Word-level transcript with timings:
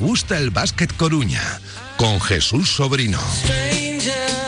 Gusta 0.00 0.38
el 0.38 0.48
básquet 0.48 0.96
Coruña 0.96 1.42
con 1.98 2.22
Jesús 2.22 2.70
Sobrino. 2.70 3.20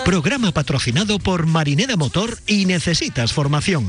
Programa 0.02 0.50
patrocinado 0.50 1.18
por 1.18 1.44
Marinera 1.44 1.94
Motor 1.96 2.38
y 2.46 2.64
Necesitas 2.64 3.34
Formación. 3.34 3.86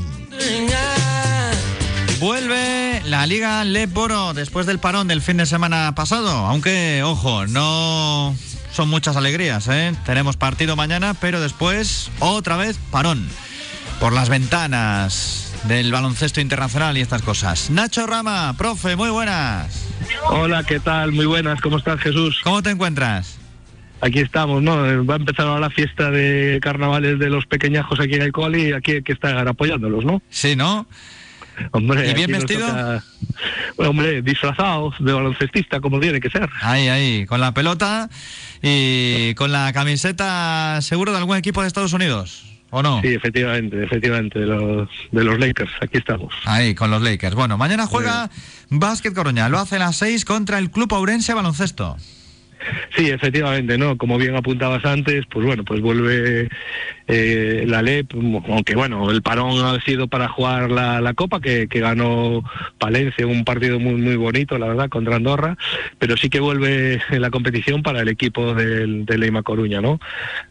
Vuelve 2.20 3.00
la 3.06 3.26
Liga 3.26 3.64
Leporo 3.64 4.34
después 4.34 4.66
del 4.66 4.78
parón 4.78 5.08
del 5.08 5.22
fin 5.22 5.38
de 5.38 5.46
semana 5.46 5.94
pasado, 5.94 6.30
aunque, 6.30 7.02
ojo, 7.02 7.46
no 7.46 8.36
son 8.70 8.90
muchas 8.90 9.16
alegrías, 9.16 9.66
¿eh? 9.68 9.94
Tenemos 10.04 10.36
partido 10.36 10.76
mañana, 10.76 11.14
pero 11.14 11.40
después 11.40 12.10
otra 12.18 12.58
vez 12.58 12.78
parón 12.90 13.26
por 14.00 14.12
las 14.12 14.28
ventanas 14.28 15.52
del 15.66 15.90
baloncesto 15.90 16.42
internacional 16.42 16.98
y 16.98 17.00
estas 17.00 17.22
cosas. 17.22 17.70
Nacho 17.70 18.06
Rama, 18.06 18.54
profe, 18.58 18.96
muy 18.96 19.08
buenas. 19.08 19.93
Hola, 20.22 20.64
¿qué 20.64 20.80
tal? 20.80 21.12
Muy 21.12 21.26
buenas, 21.26 21.60
¿cómo 21.60 21.78
estás 21.78 22.00
Jesús? 22.00 22.40
¿Cómo 22.42 22.62
te 22.62 22.70
encuentras? 22.70 23.38
Aquí 24.00 24.18
estamos, 24.20 24.62
¿no? 24.62 24.76
Va 25.06 25.14
a 25.14 25.18
empezar 25.18 25.46
ahora 25.46 25.60
la 25.60 25.70
fiesta 25.70 26.10
de 26.10 26.58
carnavales 26.62 27.18
de 27.18 27.30
los 27.30 27.46
pequeñajos 27.46 28.00
aquí 28.00 28.14
en 28.14 28.22
el 28.22 28.32
cole 28.32 28.68
y 28.68 28.72
aquí 28.72 28.92
hay 28.92 29.02
que 29.02 29.12
estar 29.12 29.46
apoyándolos, 29.48 30.04
¿no? 30.04 30.22
Sí, 30.30 30.56
¿no? 30.56 30.86
Hombre, 31.70 32.10
¿Y 32.10 32.14
bien 32.14 32.32
vestido? 32.32 32.66
toca- 32.66 33.04
Bueno, 33.76 33.90
hombre, 33.90 34.22
disfrazados 34.22 34.94
de 34.98 35.12
baloncestista, 35.12 35.80
como 35.80 36.00
tiene 36.00 36.20
que 36.20 36.28
ser. 36.28 36.48
Ahí, 36.62 36.88
ahí, 36.88 37.26
con 37.26 37.40
la 37.40 37.54
pelota 37.54 38.08
y 38.60 39.34
con 39.34 39.52
la 39.52 39.72
camiseta 39.72 40.80
seguro 40.82 41.12
de 41.12 41.18
algún 41.18 41.36
equipo 41.36 41.62
de 41.62 41.68
Estados 41.68 41.92
Unidos, 41.92 42.44
¿o 42.74 42.82
no? 42.82 43.00
Sí, 43.02 43.14
efectivamente, 43.14 43.82
efectivamente, 43.84 44.40
de 44.40 44.46
los, 44.46 44.88
de 45.12 45.24
los 45.24 45.38
Lakers, 45.38 45.70
aquí 45.80 45.98
estamos. 45.98 46.34
Ahí, 46.44 46.74
con 46.74 46.90
los 46.90 47.00
Lakers. 47.02 47.34
Bueno, 47.36 47.56
mañana 47.56 47.86
juega 47.86 48.30
Básquet 48.68 49.14
Coruña, 49.14 49.48
lo 49.48 49.58
hace 49.58 49.76
a 49.76 49.78
las 49.78 49.96
6 49.96 50.24
contra 50.24 50.58
el 50.58 50.70
Club 50.70 50.92
Ourense 50.92 51.34
Baloncesto. 51.34 51.96
Sí, 52.96 53.10
efectivamente, 53.10 53.78
¿no? 53.78 53.96
Como 53.96 54.18
bien 54.18 54.34
apuntabas 54.34 54.84
antes, 54.84 55.24
pues 55.30 55.46
bueno, 55.46 55.64
pues 55.64 55.80
vuelve 55.80 56.48
eh, 57.06 57.64
la 57.66 57.82
LEP, 57.82 58.12
aunque 58.48 58.74
bueno, 58.74 59.10
el 59.10 59.22
parón 59.22 59.64
ha 59.64 59.80
sido 59.82 60.08
para 60.08 60.28
jugar 60.28 60.70
la, 60.70 61.00
la 61.00 61.14
Copa, 61.14 61.40
que, 61.40 61.66
que 61.68 61.80
ganó 61.80 62.42
Palencia, 62.78 63.26
un 63.26 63.44
partido 63.44 63.78
muy 63.78 63.94
muy 63.94 64.16
bonito, 64.16 64.58
la 64.58 64.68
verdad, 64.68 64.88
contra 64.88 65.16
Andorra, 65.16 65.56
pero 65.98 66.16
sí 66.16 66.30
que 66.30 66.40
vuelve 66.40 67.00
la 67.10 67.30
competición 67.30 67.82
para 67.82 68.00
el 68.00 68.08
equipo 68.08 68.54
del, 68.54 69.04
de 69.04 69.18
Leima 69.18 69.42
Coruña, 69.42 69.80
¿no? 69.80 70.00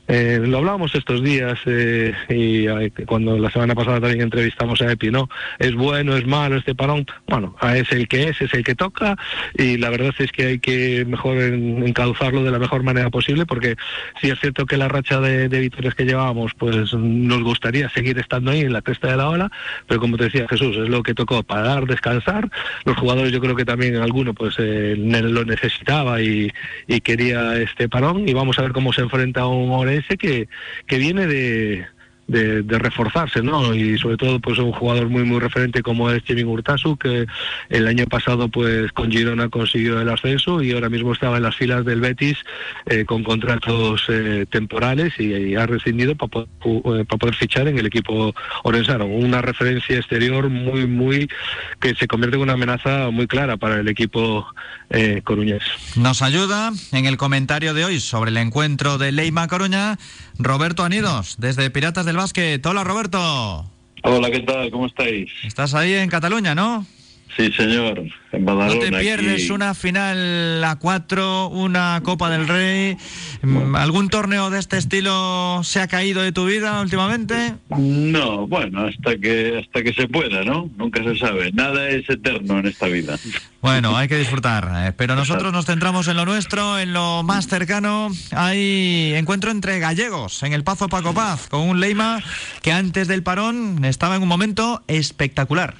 Eh, 0.07 0.39
lo 0.43 0.57
hablábamos 0.57 0.93
estos 0.95 1.23
días 1.23 1.59
eh, 1.65 2.13
y 2.29 2.67
cuando 3.05 3.37
la 3.37 3.49
semana 3.49 3.73
pasada 3.73 4.01
también 4.01 4.21
entrevistamos 4.21 4.81
a 4.81 4.91
Epi, 4.91 5.11
¿no? 5.11 5.29
Es 5.59 5.73
bueno, 5.73 6.15
es 6.17 6.25
malo 6.27 6.57
este 6.57 6.75
parón, 6.75 7.05
bueno, 7.27 7.55
es 7.73 7.91
el 7.91 8.07
que 8.07 8.29
es, 8.29 8.41
es 8.41 8.53
el 8.53 8.63
que 8.63 8.75
toca 8.75 9.15
y 9.57 9.77
la 9.77 9.89
verdad 9.89 10.13
es 10.19 10.31
que 10.31 10.45
hay 10.45 10.59
que 10.59 11.05
mejor 11.07 11.37
en- 11.37 11.87
encauzarlo 11.87 12.43
de 12.43 12.51
la 12.51 12.59
mejor 12.59 12.83
manera 12.83 13.09
posible 13.09 13.45
porque 13.45 13.75
sí 14.21 14.29
es 14.29 14.39
cierto 14.39 14.65
que 14.65 14.77
la 14.77 14.87
racha 14.89 15.19
de, 15.21 15.47
de 15.49 15.59
victorias 15.59 15.95
que 15.95 16.03
llevábamos 16.05 16.42
pues 16.57 16.93
nos 16.93 17.43
gustaría 17.43 17.89
seguir 17.89 18.19
estando 18.19 18.51
ahí 18.51 18.61
en 18.61 18.73
la 18.73 18.81
cresta 18.81 19.09
de 19.09 19.17
la 19.17 19.29
ola, 19.29 19.51
pero 19.87 19.99
como 19.99 20.17
te 20.17 20.25
decía 20.25 20.47
Jesús, 20.49 20.75
es 20.77 20.89
lo 20.89 21.03
que 21.03 21.13
tocó 21.13 21.43
para 21.43 21.63
dar, 21.63 21.85
descansar, 21.85 22.49
los 22.85 22.97
jugadores 22.97 23.31
yo 23.31 23.39
creo 23.39 23.55
que 23.55 23.65
también 23.65 23.95
alguno 23.95 24.33
pues 24.33 24.55
eh, 24.57 24.95
lo 24.97 25.45
necesitaba 25.45 26.21
y, 26.21 26.51
y 26.87 27.01
quería 27.01 27.55
este 27.57 27.87
parón 27.87 28.27
y 28.27 28.33
vamos 28.33 28.59
a 28.59 28.63
ver 28.63 28.71
cómo 28.71 28.93
se 28.93 29.01
enfrenta 29.01 29.41
a 29.41 29.47
un 29.47 29.71
Orense 29.71 30.17
que, 30.17 30.47
que 30.87 30.97
viene 30.97 31.27
de, 31.27 31.85
de, 32.33 32.63
de 32.63 32.79
reforzarse, 32.79 33.41
¿no? 33.41 33.73
Y 33.73 33.97
sobre 33.97 34.17
todo, 34.17 34.39
pues 34.39 34.57
un 34.59 34.71
jugador 34.71 35.07
muy, 35.09 35.23
muy 35.23 35.39
referente 35.39 35.81
como 35.81 36.09
es 36.09 36.23
Kevin 36.23 36.47
Urtasu, 36.47 36.97
que 36.97 37.25
el 37.69 37.87
año 37.87 38.05
pasado, 38.07 38.49
pues 38.49 38.91
con 38.91 39.11
Girona 39.11 39.49
consiguió 39.49 40.01
el 40.01 40.09
ascenso 40.09 40.61
y 40.61 40.71
ahora 40.73 40.89
mismo 40.89 41.13
estaba 41.13 41.37
en 41.37 41.43
las 41.43 41.55
filas 41.55 41.85
del 41.85 42.01
Betis 42.01 42.37
eh, 42.87 43.05
con 43.05 43.23
contratos 43.23 44.03
eh, 44.09 44.45
temporales 44.49 45.13
y, 45.19 45.33
y 45.33 45.55
ha 45.55 45.65
rescindido 45.65 46.15
para 46.15 46.29
poder, 46.29 47.01
eh, 47.01 47.05
pa 47.05 47.17
poder 47.17 47.35
fichar 47.35 47.67
en 47.67 47.77
el 47.77 47.85
equipo 47.85 48.33
orensano. 48.63 49.05
Una 49.05 49.41
referencia 49.41 49.97
exterior 49.97 50.49
muy, 50.49 50.87
muy 50.87 51.29
que 51.79 51.95
se 51.95 52.07
convierte 52.07 52.37
en 52.37 52.43
una 52.43 52.53
amenaza 52.53 53.09
muy 53.11 53.27
clara 53.27 53.57
para 53.57 53.79
el 53.79 53.87
equipo 53.87 54.45
eh, 54.89 55.21
coruñés. 55.23 55.63
Nos 55.95 56.21
ayuda 56.21 56.71
en 56.91 57.05
el 57.05 57.17
comentario 57.17 57.73
de 57.73 57.85
hoy 57.85 57.99
sobre 57.99 58.31
el 58.31 58.37
encuentro 58.37 58.97
de 58.97 59.11
Leima 59.11 59.47
Coruña, 59.47 59.97
Roberto 60.39 60.83
Anidos, 60.83 61.35
desde 61.37 61.69
Piratas 61.69 62.05
del 62.05 62.17
Básquet. 62.23 62.65
Hola, 62.65 62.85
Roberto. 62.85 63.19
Hola, 64.03 64.31
¿qué 64.31 64.39
tal? 64.39 64.71
¿Cómo 64.71 64.85
estáis? 64.85 65.29
Estás 65.43 65.73
ahí 65.73 65.93
en 65.93 66.09
Cataluña, 66.09 66.55
¿no? 66.55 66.85
Sí, 67.35 67.51
señor, 67.51 68.03
en 68.31 68.45
No 68.45 68.79
te 68.79 68.91
pierdes 68.91 69.43
aquí. 69.45 69.51
una 69.51 69.73
final 69.73 70.63
a 70.63 70.75
cuatro, 70.75 71.47
una 71.47 71.99
Copa 72.03 72.29
del 72.29 72.47
Rey. 72.47 72.95
Mm, 73.41 73.75
¿Algún 73.75 74.09
torneo 74.09 74.51
de 74.51 74.59
este 74.59 74.77
estilo 74.77 75.61
se 75.63 75.79
ha 75.81 75.87
caído 75.87 76.21
de 76.21 76.31
tu 76.31 76.45
vida 76.45 76.79
últimamente? 76.81 77.55
No, 77.75 78.45
bueno, 78.47 78.85
hasta 78.85 79.17
que 79.17 79.59
hasta 79.65 79.81
que 79.81 79.93
se 79.93 80.07
pueda, 80.07 80.43
¿no? 80.43 80.69
Nunca 80.77 81.03
se 81.03 81.17
sabe. 81.17 81.51
Nada 81.53 81.89
es 81.89 82.07
eterno 82.07 82.59
en 82.59 82.67
esta 82.67 82.85
vida. 82.87 83.17
Bueno, 83.61 83.97
hay 83.97 84.07
que 84.07 84.17
disfrutar. 84.17 84.69
eh, 84.87 84.93
Pero 84.95 85.15
nosotros 85.15 85.51
nos 85.51 85.65
centramos 85.65 86.07
en 86.07 86.17
lo 86.17 86.25
nuestro, 86.25 86.77
en 86.77 86.93
lo 86.93 87.23
más 87.23 87.47
cercano. 87.47 88.09
Hay 88.31 89.13
encuentro 89.15 89.49
entre 89.49 89.79
gallegos 89.79 90.43
en 90.43 90.53
el 90.53 90.63
Pazo 90.63 90.87
Paco 90.87 91.13
Paz, 91.15 91.47
con 91.49 91.61
un 91.61 91.79
Leima 91.79 92.21
que 92.61 92.71
antes 92.73 93.07
del 93.07 93.23
parón 93.23 93.83
estaba 93.85 94.15
en 94.17 94.21
un 94.21 94.27
momento 94.27 94.83
espectacular. 94.87 95.75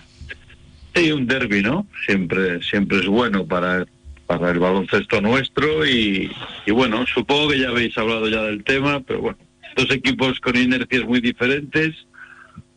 Sí, 0.95 1.11
un 1.11 1.25
derby, 1.25 1.61
¿no? 1.61 1.87
Siempre 2.05 2.61
siempre 2.61 2.99
es 2.99 3.07
bueno 3.07 3.45
para 3.45 3.85
para 4.25 4.51
el 4.51 4.59
baloncesto 4.59 5.21
nuestro 5.21 5.85
y, 5.85 6.31
bueno, 6.71 7.05
supongo 7.07 7.49
que 7.49 7.59
ya 7.59 7.69
habéis 7.69 7.97
hablado 7.97 8.27
ya 8.27 8.43
del 8.43 8.63
tema, 8.63 9.01
pero 9.01 9.21
bueno, 9.21 9.37
dos 9.75 9.91
equipos 9.91 10.39
con 10.39 10.55
inercias 10.55 11.03
muy 11.05 11.19
diferentes. 11.19 11.95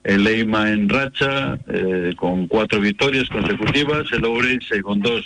El 0.04 0.22
Leima 0.22 0.71
en 0.71 0.88
racha, 0.88 1.59
eh, 1.69 2.12
con 2.16 2.47
cuatro 2.47 2.81
victorias 2.81 3.28
consecutivas, 3.28 4.10
el 4.12 4.25
Ourense 4.25 4.81
con 4.81 5.00
dos, 5.00 5.25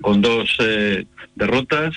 con 0.00 0.20
dos 0.20 0.56
eh, 0.58 1.06
derrotas, 1.36 1.94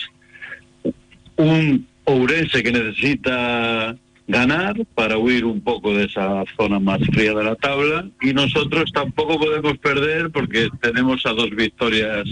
un 1.38 1.88
Ourense 2.04 2.62
que 2.62 2.72
necesita 2.72 3.96
ganar 4.28 4.76
para 4.96 5.18
huir 5.18 5.46
un 5.46 5.62
poco 5.62 5.94
de 5.94 6.06
esa 6.06 6.44
zona 6.58 6.80
más 6.80 7.00
fría 7.14 7.34
de 7.34 7.44
la 7.44 7.56
tabla 7.56 8.08
y 8.22 8.34
nosotros 8.34 8.92
tampoco 8.92 9.38
podemos 9.38 9.78
perder 9.78 10.32
porque 10.32 10.70
tenemos 10.82 11.26
a 11.26 11.32
dos 11.34 11.50
victorias 11.52 12.28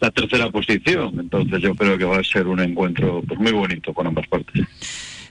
la 0.00 0.10
tercera 0.12 0.48
posición, 0.50 1.18
entonces 1.18 1.60
yo 1.60 1.74
creo 1.74 1.98
que 1.98 2.04
va 2.04 2.18
a 2.18 2.24
ser 2.24 2.46
un 2.46 2.60
encuentro 2.60 3.20
pues, 3.26 3.40
muy 3.40 3.50
bonito 3.50 3.92
con 3.92 4.06
ambas 4.06 4.28
partes. 4.28 4.64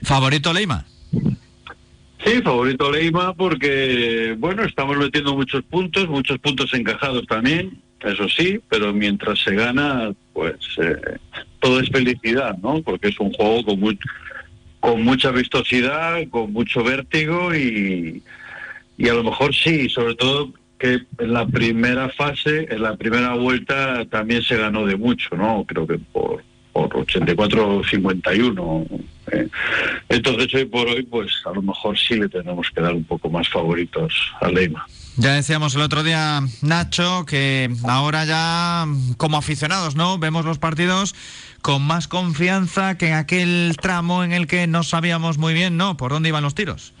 Favorito 0.02 0.52
Leima. 0.52 0.84
Sí, 2.24 2.42
favorito 2.42 2.90
Leima 2.92 3.32
porque, 3.32 4.34
bueno, 4.38 4.64
estamos 4.64 4.96
metiendo 4.98 5.34
muchos 5.34 5.62
puntos, 5.64 6.06
muchos 6.08 6.38
puntos 6.40 6.74
encajados 6.74 7.24
también, 7.26 7.80
eso 8.00 8.28
sí, 8.28 8.60
pero 8.68 8.92
mientras 8.92 9.38
se 9.40 9.54
gana, 9.54 10.12
pues 10.34 10.56
eh, 10.82 10.96
todo 11.60 11.80
es 11.80 11.88
felicidad, 11.88 12.56
¿no? 12.58 12.82
Porque 12.82 13.08
es 13.08 13.18
un 13.20 13.32
juego 13.32 13.64
con, 13.64 13.80
mu- 13.80 13.92
con 14.80 15.02
mucha 15.02 15.30
vistosidad, 15.30 16.26
con 16.30 16.52
mucho 16.52 16.82
vértigo 16.84 17.54
y, 17.54 18.22
y 18.96 19.08
a 19.08 19.14
lo 19.14 19.24
mejor 19.24 19.54
sí, 19.54 19.88
sobre 19.88 20.14
todo 20.14 20.52
que 20.78 21.00
en 21.18 21.32
la 21.32 21.46
primera 21.46 22.08
fase, 22.10 22.66
en 22.70 22.82
la 22.82 22.96
primera 22.96 23.34
vuelta 23.34 24.04
también 24.06 24.42
se 24.42 24.56
ganó 24.56 24.86
de 24.86 24.96
mucho, 24.96 25.34
¿no? 25.36 25.64
Creo 25.66 25.86
que 25.86 25.98
por, 25.98 26.44
por 26.72 26.88
84-51. 26.90 28.86
eh. 29.32 29.48
Entonces 30.08 30.54
hoy 30.54 30.64
por 30.66 30.86
hoy, 30.88 31.02
pues 31.02 31.32
a 31.44 31.50
lo 31.52 31.62
mejor 31.62 31.98
sí 31.98 32.14
le 32.14 32.28
tenemos 32.28 32.70
que 32.70 32.80
dar 32.80 32.94
un 32.94 33.04
poco 33.04 33.28
más 33.28 33.48
favoritos 33.48 34.14
a 34.40 34.48
Leima. 34.48 34.86
Ya 35.16 35.34
decíamos 35.34 35.74
el 35.74 35.82
otro 35.82 36.04
día, 36.04 36.40
Nacho, 36.62 37.24
que 37.26 37.68
ahora 37.88 38.24
ya 38.24 38.86
como 39.16 39.36
aficionados, 39.36 39.96
¿no? 39.96 40.16
Vemos 40.18 40.44
los 40.44 40.58
partidos 40.58 41.16
con 41.62 41.82
más 41.82 42.08
confianza 42.08 42.96
que 42.96 43.08
en 43.08 43.14
aquel 43.14 43.76
tramo 43.80 44.24
en 44.24 44.32
el 44.32 44.46
que 44.46 44.66
no 44.66 44.82
sabíamos 44.82 45.38
muy 45.38 45.54
bien, 45.54 45.76
¿no? 45.76 45.96
Por 45.96 46.12
dónde 46.12 46.28
iban 46.28 46.42
los 46.42 46.54
tiros. 46.54 46.94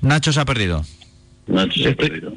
Nacho 0.00 0.32
se 0.32 0.40
ha 0.40 0.44
perdido. 0.44 0.84
Nacho 1.46 1.80
se 1.82 1.88
ha 1.90 1.94
perdido. 1.94 2.32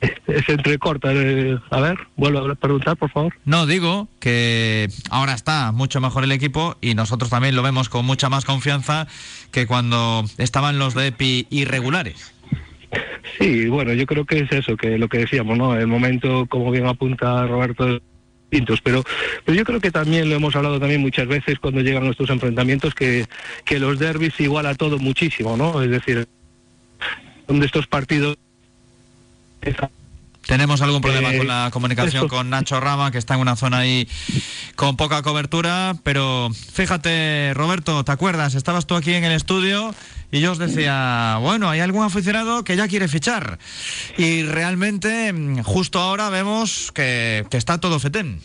Se 0.46 0.52
entrecorta. 0.52 1.10
eh, 1.12 1.58
a 1.70 1.80
ver, 1.80 1.96
vuelvo 2.16 2.50
a 2.50 2.54
preguntar, 2.54 2.96
por 2.96 3.10
favor. 3.10 3.34
No, 3.46 3.64
digo 3.64 4.08
que 4.20 4.88
ahora 5.08 5.32
está 5.32 5.72
mucho 5.72 6.02
mejor 6.02 6.24
el 6.24 6.32
equipo 6.32 6.76
y 6.82 6.94
nosotros 6.94 7.30
también 7.30 7.56
lo 7.56 7.62
vemos 7.62 7.88
con 7.88 8.04
mucha 8.04 8.28
más 8.28 8.44
confianza 8.44 9.06
que 9.52 9.66
cuando 9.66 10.24
estaban 10.36 10.78
los 10.78 10.94
de 10.94 11.06
EPI 11.06 11.46
irregulares. 11.48 12.32
Sí, 13.38 13.68
bueno, 13.68 13.92
yo 13.94 14.06
creo 14.06 14.24
que 14.24 14.40
es 14.40 14.52
eso, 14.52 14.76
que 14.76 14.98
lo 14.98 15.08
que 15.08 15.18
decíamos, 15.18 15.56
¿no? 15.56 15.74
El 15.74 15.86
momento, 15.86 16.46
como 16.46 16.70
bien 16.70 16.86
apunta 16.86 17.46
Roberto, 17.46 18.00
distintos, 18.56 18.80
pero, 18.80 19.04
pero 19.44 19.56
yo 19.56 19.64
creo 19.64 19.80
que 19.80 19.90
también 19.90 20.28
lo 20.28 20.36
hemos 20.36 20.56
hablado 20.56 20.80
también 20.80 21.00
muchas 21.00 21.26
veces 21.26 21.58
cuando 21.58 21.80
llegan 21.80 22.06
estos 22.06 22.30
enfrentamientos, 22.30 22.94
que, 22.94 23.26
que 23.64 23.78
los 23.78 23.98
derbis 23.98 24.38
iguala 24.40 24.74
todo 24.74 24.98
muchísimo, 24.98 25.56
¿no? 25.56 25.82
Es 25.82 25.90
decir, 25.90 26.26
donde 27.46 27.66
estos 27.66 27.86
partidos 27.86 28.36
Tenemos 30.46 30.80
algún 30.80 31.02
problema 31.02 31.34
Eh, 31.34 31.38
con 31.38 31.48
la 31.48 31.70
comunicación 31.72 32.28
con 32.28 32.50
Nacho 32.50 32.80
Rama, 32.80 33.10
que 33.10 33.18
está 33.18 33.34
en 33.34 33.40
una 33.40 33.56
zona 33.56 33.78
ahí 33.78 34.08
con 34.74 34.96
poca 34.96 35.22
cobertura, 35.22 35.94
pero 36.02 36.50
fíjate, 36.72 37.52
Roberto, 37.54 38.04
¿te 38.04 38.12
acuerdas? 38.12 38.54
Estabas 38.54 38.86
tú 38.86 38.94
aquí 38.94 39.12
en 39.12 39.24
el 39.24 39.32
estudio 39.32 39.94
y 40.30 40.40
yo 40.40 40.52
os 40.52 40.58
decía, 40.58 41.38
bueno, 41.40 41.68
hay 41.68 41.80
algún 41.80 42.04
aficionado 42.04 42.64
que 42.64 42.76
ya 42.76 42.88
quiere 42.88 43.08
fichar. 43.08 43.58
Y 44.18 44.42
realmente, 44.42 45.32
mm, 45.32 45.62
justo 45.62 45.98
ahora 45.98 46.30
vemos 46.30 46.92
que, 46.92 47.44
que 47.50 47.56
está 47.56 47.78
todo 47.78 47.98
fetén. 47.98 48.40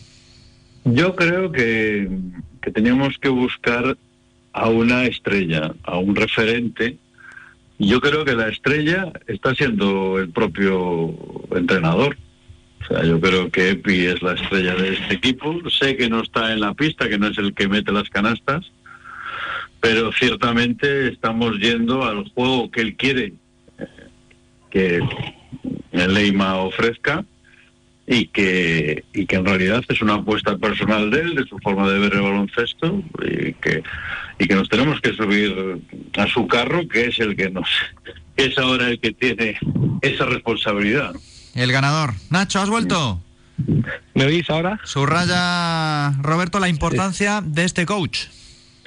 Yo 0.84 1.14
creo 1.14 1.52
que, 1.52 2.08
que 2.60 2.70
teníamos 2.70 3.18
que 3.18 3.28
buscar 3.28 3.96
a 4.52 4.68
una 4.68 5.04
estrella, 5.04 5.74
a 5.84 5.98
un 5.98 6.14
referente. 6.14 6.98
Y 7.78 7.88
Yo 7.88 8.00
creo 8.00 8.24
que 8.24 8.34
la 8.34 8.48
estrella 8.48 9.12
está 9.26 9.54
siendo 9.54 10.18
el 10.18 10.30
propio 10.30 11.14
entrenador. 11.54 12.16
O 12.82 12.86
sea, 12.86 13.04
yo 13.04 13.20
creo 13.20 13.50
que 13.50 13.70
Epi 13.70 14.06
es 14.06 14.22
la 14.22 14.34
estrella 14.34 14.74
de 14.74 14.94
este 14.94 15.14
equipo. 15.14 15.58
Sé 15.70 15.96
que 15.96 16.08
no 16.08 16.22
está 16.22 16.52
en 16.52 16.60
la 16.60 16.74
pista, 16.74 17.08
que 17.08 17.18
no 17.18 17.28
es 17.28 17.38
el 17.38 17.54
que 17.54 17.68
mete 17.68 17.92
las 17.92 18.08
canastas, 18.08 18.70
pero 19.82 20.12
ciertamente 20.12 21.08
estamos 21.08 21.58
yendo 21.58 22.04
al 22.04 22.30
juego 22.30 22.70
que 22.70 22.80
él 22.82 22.96
quiere 22.96 23.34
que 24.70 25.00
el 25.90 26.14
Leima 26.14 26.54
ofrezca 26.54 27.24
y 28.06 28.28
que, 28.28 29.04
y 29.12 29.26
que 29.26 29.36
en 29.36 29.44
realidad 29.44 29.82
es 29.88 30.00
una 30.00 30.14
apuesta 30.14 30.56
personal 30.56 31.10
de 31.10 31.20
él, 31.20 31.34
de 31.34 31.44
su 31.44 31.58
forma 31.58 31.88
de 31.90 31.98
ver 31.98 32.14
el 32.14 32.22
baloncesto, 32.22 33.02
y 33.22 33.54
que, 33.54 33.82
y 34.38 34.46
que 34.46 34.54
nos 34.54 34.68
tenemos 34.68 35.00
que 35.00 35.14
subir 35.14 35.82
a 36.16 36.26
su 36.28 36.46
carro, 36.46 36.86
que 36.88 37.06
es 37.06 37.18
el 37.18 37.36
que 37.36 37.50
nos, 37.50 37.68
que 38.36 38.46
es 38.46 38.58
ahora 38.58 38.88
el 38.88 39.00
que 39.00 39.12
tiene 39.12 39.58
esa 40.00 40.26
responsabilidad. 40.26 41.12
El 41.54 41.72
ganador. 41.72 42.14
Nacho, 42.30 42.60
¿has 42.60 42.70
vuelto? 42.70 43.20
¿Me 44.14 44.26
oís 44.26 44.48
ahora? 44.48 44.80
Subraya, 44.84 46.12
Roberto, 46.22 46.60
la 46.60 46.68
importancia 46.68 47.42
de 47.44 47.64
este 47.64 47.84
coach. 47.84 48.26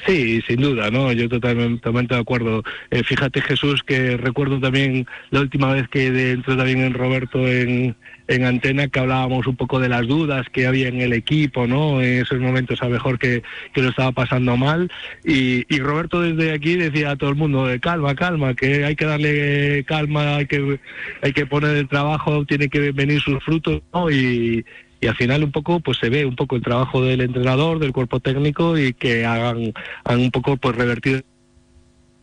Sí, 0.05 0.39
sin 0.47 0.61
duda, 0.61 0.91
¿no? 0.91 1.11
Yo 1.13 1.27
totalmente, 1.27 1.77
totalmente 1.77 2.13
de 2.13 2.21
acuerdo. 2.21 2.63
Eh, 2.91 3.03
fíjate, 3.03 3.41
Jesús, 3.41 3.81
que 3.81 4.17
recuerdo 4.17 4.59
también 4.59 5.07
la 5.31 5.41
última 5.41 5.73
vez 5.73 5.87
que 5.89 6.07
entró 6.31 6.55
también 6.55 6.81
en 6.81 6.93
Roberto 6.93 7.47
en, 7.47 7.95
en 8.27 8.45
Antena, 8.45 8.87
que 8.87 8.99
hablábamos 8.99 9.47
un 9.47 9.55
poco 9.55 9.79
de 9.79 9.89
las 9.89 10.05
dudas 10.05 10.45
que 10.51 10.67
había 10.67 10.89
en 10.89 11.01
el 11.01 11.11
equipo, 11.13 11.65
¿no? 11.65 12.03
En 12.03 12.21
esos 12.21 12.39
momentos 12.39 12.83
a 12.83 12.85
lo 12.85 12.91
mejor 12.91 13.17
que, 13.17 13.41
que 13.73 13.81
lo 13.81 13.89
estaba 13.89 14.11
pasando 14.11 14.55
mal. 14.57 14.91
Y, 15.23 15.65
y 15.73 15.79
Roberto 15.79 16.21
desde 16.21 16.53
aquí 16.53 16.75
decía 16.75 17.11
a 17.11 17.15
todo 17.15 17.31
el 17.31 17.35
mundo, 17.35 17.67
eh, 17.71 17.79
calma, 17.79 18.13
calma, 18.13 18.53
que 18.53 18.85
hay 18.85 18.95
que 18.95 19.05
darle 19.05 19.83
calma, 19.85 20.35
hay 20.35 20.45
que, 20.45 20.79
hay 21.23 21.33
que 21.33 21.47
poner 21.47 21.77
el 21.77 21.87
trabajo, 21.87 22.45
tiene 22.45 22.69
que 22.69 22.91
venir 22.91 23.21
sus 23.21 23.43
frutos, 23.43 23.81
¿no? 23.91 24.11
Y, 24.11 24.63
y 25.05 25.07
al 25.07 25.15
final 25.15 25.43
un 25.43 25.51
poco 25.51 25.81
pues 25.81 25.99
se 25.99 26.09
ve 26.09 26.25
un 26.25 26.35
poco 26.35 26.55
el 26.55 26.63
trabajo 26.63 26.99
del 27.03 27.21
entrenador, 27.21 27.77
del 27.77 27.93
cuerpo 27.93 28.19
técnico 28.19 28.75
y 28.75 28.93
que 28.93 29.23
hagan, 29.23 29.71
un 30.09 30.31
poco 30.31 30.57
pues 30.57 30.75
revertir 30.75 31.25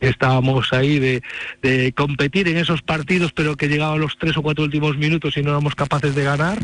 estábamos 0.09 0.73
ahí 0.73 0.99
de, 0.99 1.21
de 1.61 1.93
competir 1.93 2.47
en 2.47 2.57
esos 2.57 2.81
partidos 2.81 3.31
pero 3.33 3.55
que 3.55 3.67
llegaban 3.67 3.99
los 3.99 4.17
tres 4.17 4.37
o 4.37 4.41
cuatro 4.41 4.63
últimos 4.63 4.97
minutos 4.97 5.37
y 5.37 5.41
no 5.41 5.51
éramos 5.51 5.75
capaces 5.75 6.15
de 6.15 6.23
ganar. 6.23 6.57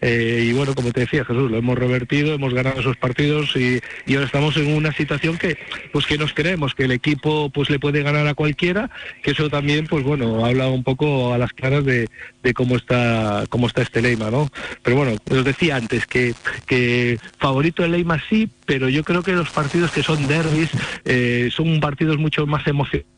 Eh, 0.00 0.44
y 0.48 0.52
bueno 0.52 0.74
como 0.74 0.92
te 0.92 1.00
decía 1.00 1.24
Jesús 1.24 1.50
lo 1.50 1.56
hemos 1.56 1.78
revertido 1.78 2.34
hemos 2.34 2.54
ganado 2.54 2.80
esos 2.80 2.96
partidos 2.96 3.54
y, 3.56 3.80
y 4.06 4.14
ahora 4.14 4.26
estamos 4.26 4.56
en 4.56 4.74
una 4.74 4.92
situación 4.92 5.38
que 5.38 5.58
pues 5.92 6.06
que 6.06 6.18
nos 6.18 6.32
creemos 6.32 6.74
que 6.74 6.84
el 6.84 6.92
equipo 6.92 7.50
pues 7.50 7.70
le 7.70 7.78
puede 7.78 8.02
ganar 8.02 8.26
a 8.26 8.34
cualquiera 8.34 8.90
que 9.22 9.32
eso 9.32 9.48
también 9.48 9.86
pues 9.86 10.04
bueno 10.04 10.44
habla 10.44 10.68
un 10.68 10.84
poco 10.84 11.32
a 11.32 11.38
las 11.38 11.52
claras 11.52 11.84
de, 11.84 12.08
de 12.42 12.54
cómo 12.54 12.76
está 12.76 13.44
cómo 13.48 13.66
está 13.66 13.82
este 13.82 14.02
Leima 14.02 14.30
no 14.30 14.50
pero 14.82 14.96
bueno 14.96 15.16
os 15.30 15.44
decía 15.44 15.76
antes 15.76 16.06
que 16.06 16.34
que 16.66 17.18
favorito 17.38 17.84
el 17.84 17.92
Leima 17.92 18.22
sí 18.28 18.48
pero 18.66 18.88
yo 18.88 19.04
creo 19.04 19.22
que 19.22 19.32
los 19.32 19.50
partidos 19.50 19.90
que 19.92 20.02
son 20.02 20.26
derbis 20.26 20.70
eh, 21.04 21.48
son 21.52 21.80
partidos 21.80 22.18
mucho 22.18 22.46
más 22.46 22.66
emocionantes 22.66 23.16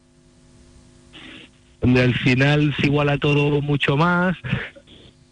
donde 1.80 2.02
al 2.02 2.14
final 2.14 2.74
se 2.78 2.86
iguala 2.86 3.18
todo 3.18 3.60
mucho 3.60 3.96
más. 3.96 4.36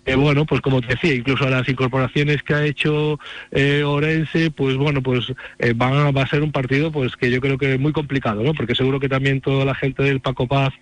Eh, 0.06 0.14
bueno, 0.14 0.47
pues 0.47 0.61
como 0.61 0.81
te 0.81 0.88
decía, 0.88 1.14
incluso 1.14 1.50
las 1.50 1.69
incorporaciones 1.69 2.43
que 2.44 2.55
ha 2.55 2.64
hecho 2.64 3.19
eh, 3.50 3.82
Orense, 3.82 4.53
pues 4.53 4.76
bueno, 4.76 5.03
pues 5.03 5.32
eh, 5.58 5.73
van 5.75 5.94
a, 5.94 6.11
va 6.12 6.23
a 6.23 6.26
ser 6.29 6.43
un 6.43 6.53
partido 6.53 6.93
pues 6.93 7.17
que 7.17 7.31
yo 7.31 7.41
creo 7.41 7.58
que 7.58 7.75
es 7.75 7.81
muy 7.81 7.93
complicado, 7.93 8.43
¿no? 8.43 8.55
Porque 8.55 8.76
seguro 8.76 9.00
que 9.00 9.08
también 9.08 9.41
toda 9.41 9.64
la 9.64 9.75
gente 9.75 10.05
del 10.05 10.20
Paco 10.20 10.47
Paz 10.47 10.73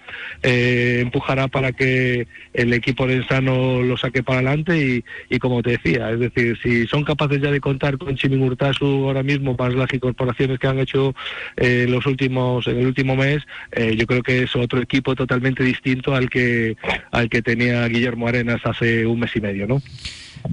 eh, 0.43 0.99
empujará 1.01 1.49
para 1.49 1.73
que 1.73 2.27
el 2.53 2.73
equipo 2.75 3.05
orensano 3.05 3.83
lo 3.83 3.97
saque 3.97 4.23
para 4.23 4.41
adelante 4.41 4.79
y, 4.79 5.05
y 5.35 5.39
como 5.39 5.63
te 5.63 5.71
decía, 5.71 6.11
es 6.11 6.21
decir, 6.21 6.59
si 6.63 6.87
son 6.87 7.03
capaces 7.03 7.41
ya 7.41 7.51
de 7.51 7.61
contar 7.61 7.97
con 7.97 8.17
Chimi 8.17 8.37
Murtasu 8.37 9.07
ahora 9.07 9.23
mismo 9.23 9.57
para 9.57 9.75
las 9.75 9.93
incorporaciones 9.93 10.59
que 10.59 10.67
han 10.67 10.79
hecho 10.79 11.15
eh, 11.57 11.87
los 11.89 12.05
últimos 12.05 12.67
en 12.67 12.79
el 12.79 12.87
último 12.87 13.17
mes, 13.17 13.43
yo 13.97 14.07
creo 14.07 14.23
que 14.23 14.43
es 14.43 14.55
otro 14.55 14.81
equipo 14.81 15.15
totalmente 15.15 15.65
distinto 15.65 16.15
al 16.15 16.29
que 16.29 16.77
al 17.11 17.29
que 17.29 17.43
tenía 17.43 17.87
Guillermo 17.89 18.29
Arenas 18.29 18.61
hace 18.65 19.07
un 19.07 19.14
mes 19.21 19.31
y 19.35 19.41
medio, 19.41 19.67
¿no? 19.67 19.83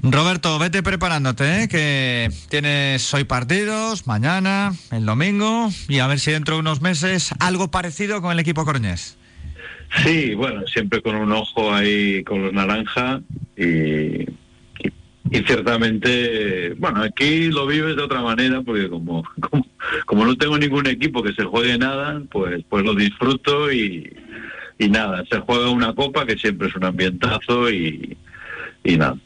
Roberto, 0.00 0.58
vete 0.58 0.82
preparándote, 0.82 1.64
¿eh? 1.64 1.68
que 1.68 2.30
tienes 2.48 3.12
hoy 3.12 3.24
partidos, 3.24 4.06
mañana, 4.06 4.72
el 4.90 5.04
domingo, 5.04 5.68
y 5.88 5.98
a 5.98 6.06
ver 6.06 6.18
si 6.18 6.30
dentro 6.30 6.54
de 6.54 6.60
unos 6.60 6.80
meses 6.80 7.34
algo 7.40 7.70
parecido 7.70 8.22
con 8.22 8.32
el 8.32 8.38
equipo 8.38 8.64
coruñés. 8.64 9.18
Sí, 10.02 10.34
bueno, 10.34 10.66
siempre 10.66 11.02
con 11.02 11.16
un 11.16 11.30
ojo 11.32 11.74
ahí 11.74 12.24
con 12.24 12.42
los 12.42 12.52
naranja 12.54 13.20
y, 13.54 13.62
y, 13.62 14.92
y 15.30 15.42
ciertamente, 15.46 16.72
bueno, 16.78 17.02
aquí 17.02 17.48
lo 17.48 17.66
vives 17.66 17.94
de 17.96 18.02
otra 18.02 18.22
manera 18.22 18.62
porque 18.62 18.88
como, 18.88 19.22
como, 19.40 19.66
como 20.06 20.24
no 20.24 20.36
tengo 20.36 20.56
ningún 20.56 20.86
equipo 20.86 21.22
que 21.22 21.34
se 21.34 21.44
juegue 21.44 21.76
nada, 21.76 22.22
pues, 22.30 22.64
pues 22.70 22.82
lo 22.82 22.94
disfruto 22.94 23.70
y, 23.70 24.10
y 24.78 24.88
nada, 24.88 25.22
se 25.30 25.38
juega 25.40 25.68
una 25.68 25.94
copa 25.94 26.24
que 26.24 26.38
siempre 26.38 26.68
es 26.68 26.76
un 26.76 26.84
ambientazo 26.84 27.70
y, 27.70 28.16
y 28.84 28.96
nada, 28.96 29.16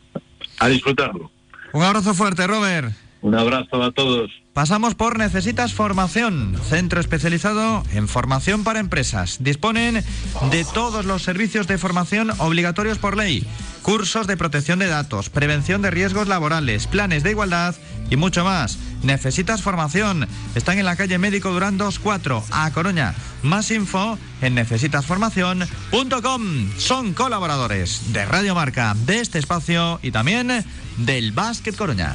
a 0.59 0.69
disfrutarlo. 0.69 1.31
Un 1.73 1.83
abrazo 1.83 2.15
fuerte, 2.15 2.47
Robert. 2.47 2.93
Un 3.23 3.35
abrazo 3.35 3.83
a 3.83 3.91
todos. 3.93 4.31
Pasamos 4.57 4.95
por 4.95 5.19
Necesitas 5.19 5.75
Formación, 5.75 6.59
centro 6.67 6.99
especializado 6.99 7.85
en 7.93 8.09
formación 8.09 8.65
para 8.65 8.81
empresas. 8.81 9.37
Disponen 9.41 10.03
de 10.51 10.65
todos 10.65 11.05
los 11.05 11.23
servicios 11.23 11.67
de 11.67 11.77
formación 11.77 12.31
obligatorios 12.39 12.97
por 12.97 13.19
ley, 13.19 13.47
cursos 13.83 14.27
de 14.27 14.39
protección 14.39 14.79
de 14.79 14.87
datos, 14.87 15.29
prevención 15.29 15.83
de 15.83 15.91
riesgos 15.91 16.27
laborales, 16.27 16.87
planes 16.87 17.23
de 17.23 17.33
igualdad 17.33 17.75
y 18.09 18.17
mucho 18.17 18.45
más. 18.45 18.79
Necesitas 19.03 19.61
Formación. 19.61 20.27
Están 20.55 20.79
en 20.79 20.87
la 20.87 20.97
calle 20.97 21.19
Médico 21.19 21.53
Durán 21.53 21.77
24, 21.77 22.43
a 22.51 22.71
Coruña. 22.71 23.15
Más 23.43 23.71
info 23.71 24.19
en 24.41 24.55
necesitasformación.com. 24.55 26.71
Son 26.79 27.13
colaboradores 27.13 28.11
de 28.15 28.25
Radio 28.25 28.55
Marca, 28.55 28.97
de 29.05 29.21
este 29.21 29.39
espacio 29.39 30.01
y 30.03 30.13
también 30.13 30.65
del 30.97 31.33
Básquet 31.33 31.77
Coruña. 31.77 32.15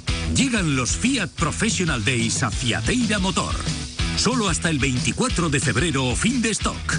Llegan 0.35 0.75
los 0.75 0.91
Fiat 0.91 1.29
Professional 1.29 2.03
Days 2.03 2.41
a 2.43 2.51
Fiateira 2.51 3.19
Motor. 3.19 3.53
Solo 4.15 4.47
hasta 4.49 4.69
el 4.69 4.79
24 4.79 5.49
de 5.49 5.59
febrero 5.59 6.05
o 6.05 6.15
fin 6.15 6.41
de 6.41 6.51
stock. 6.51 6.97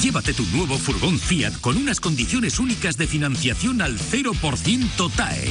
Llévate 0.00 0.34
tu 0.34 0.44
nuevo 0.46 0.76
furgón 0.78 1.18
Fiat 1.18 1.60
con 1.60 1.76
unas 1.76 2.00
condiciones 2.00 2.58
únicas 2.58 2.96
de 2.96 3.06
financiación 3.06 3.82
al 3.82 3.98
0% 3.98 5.10
TAE. 5.14 5.50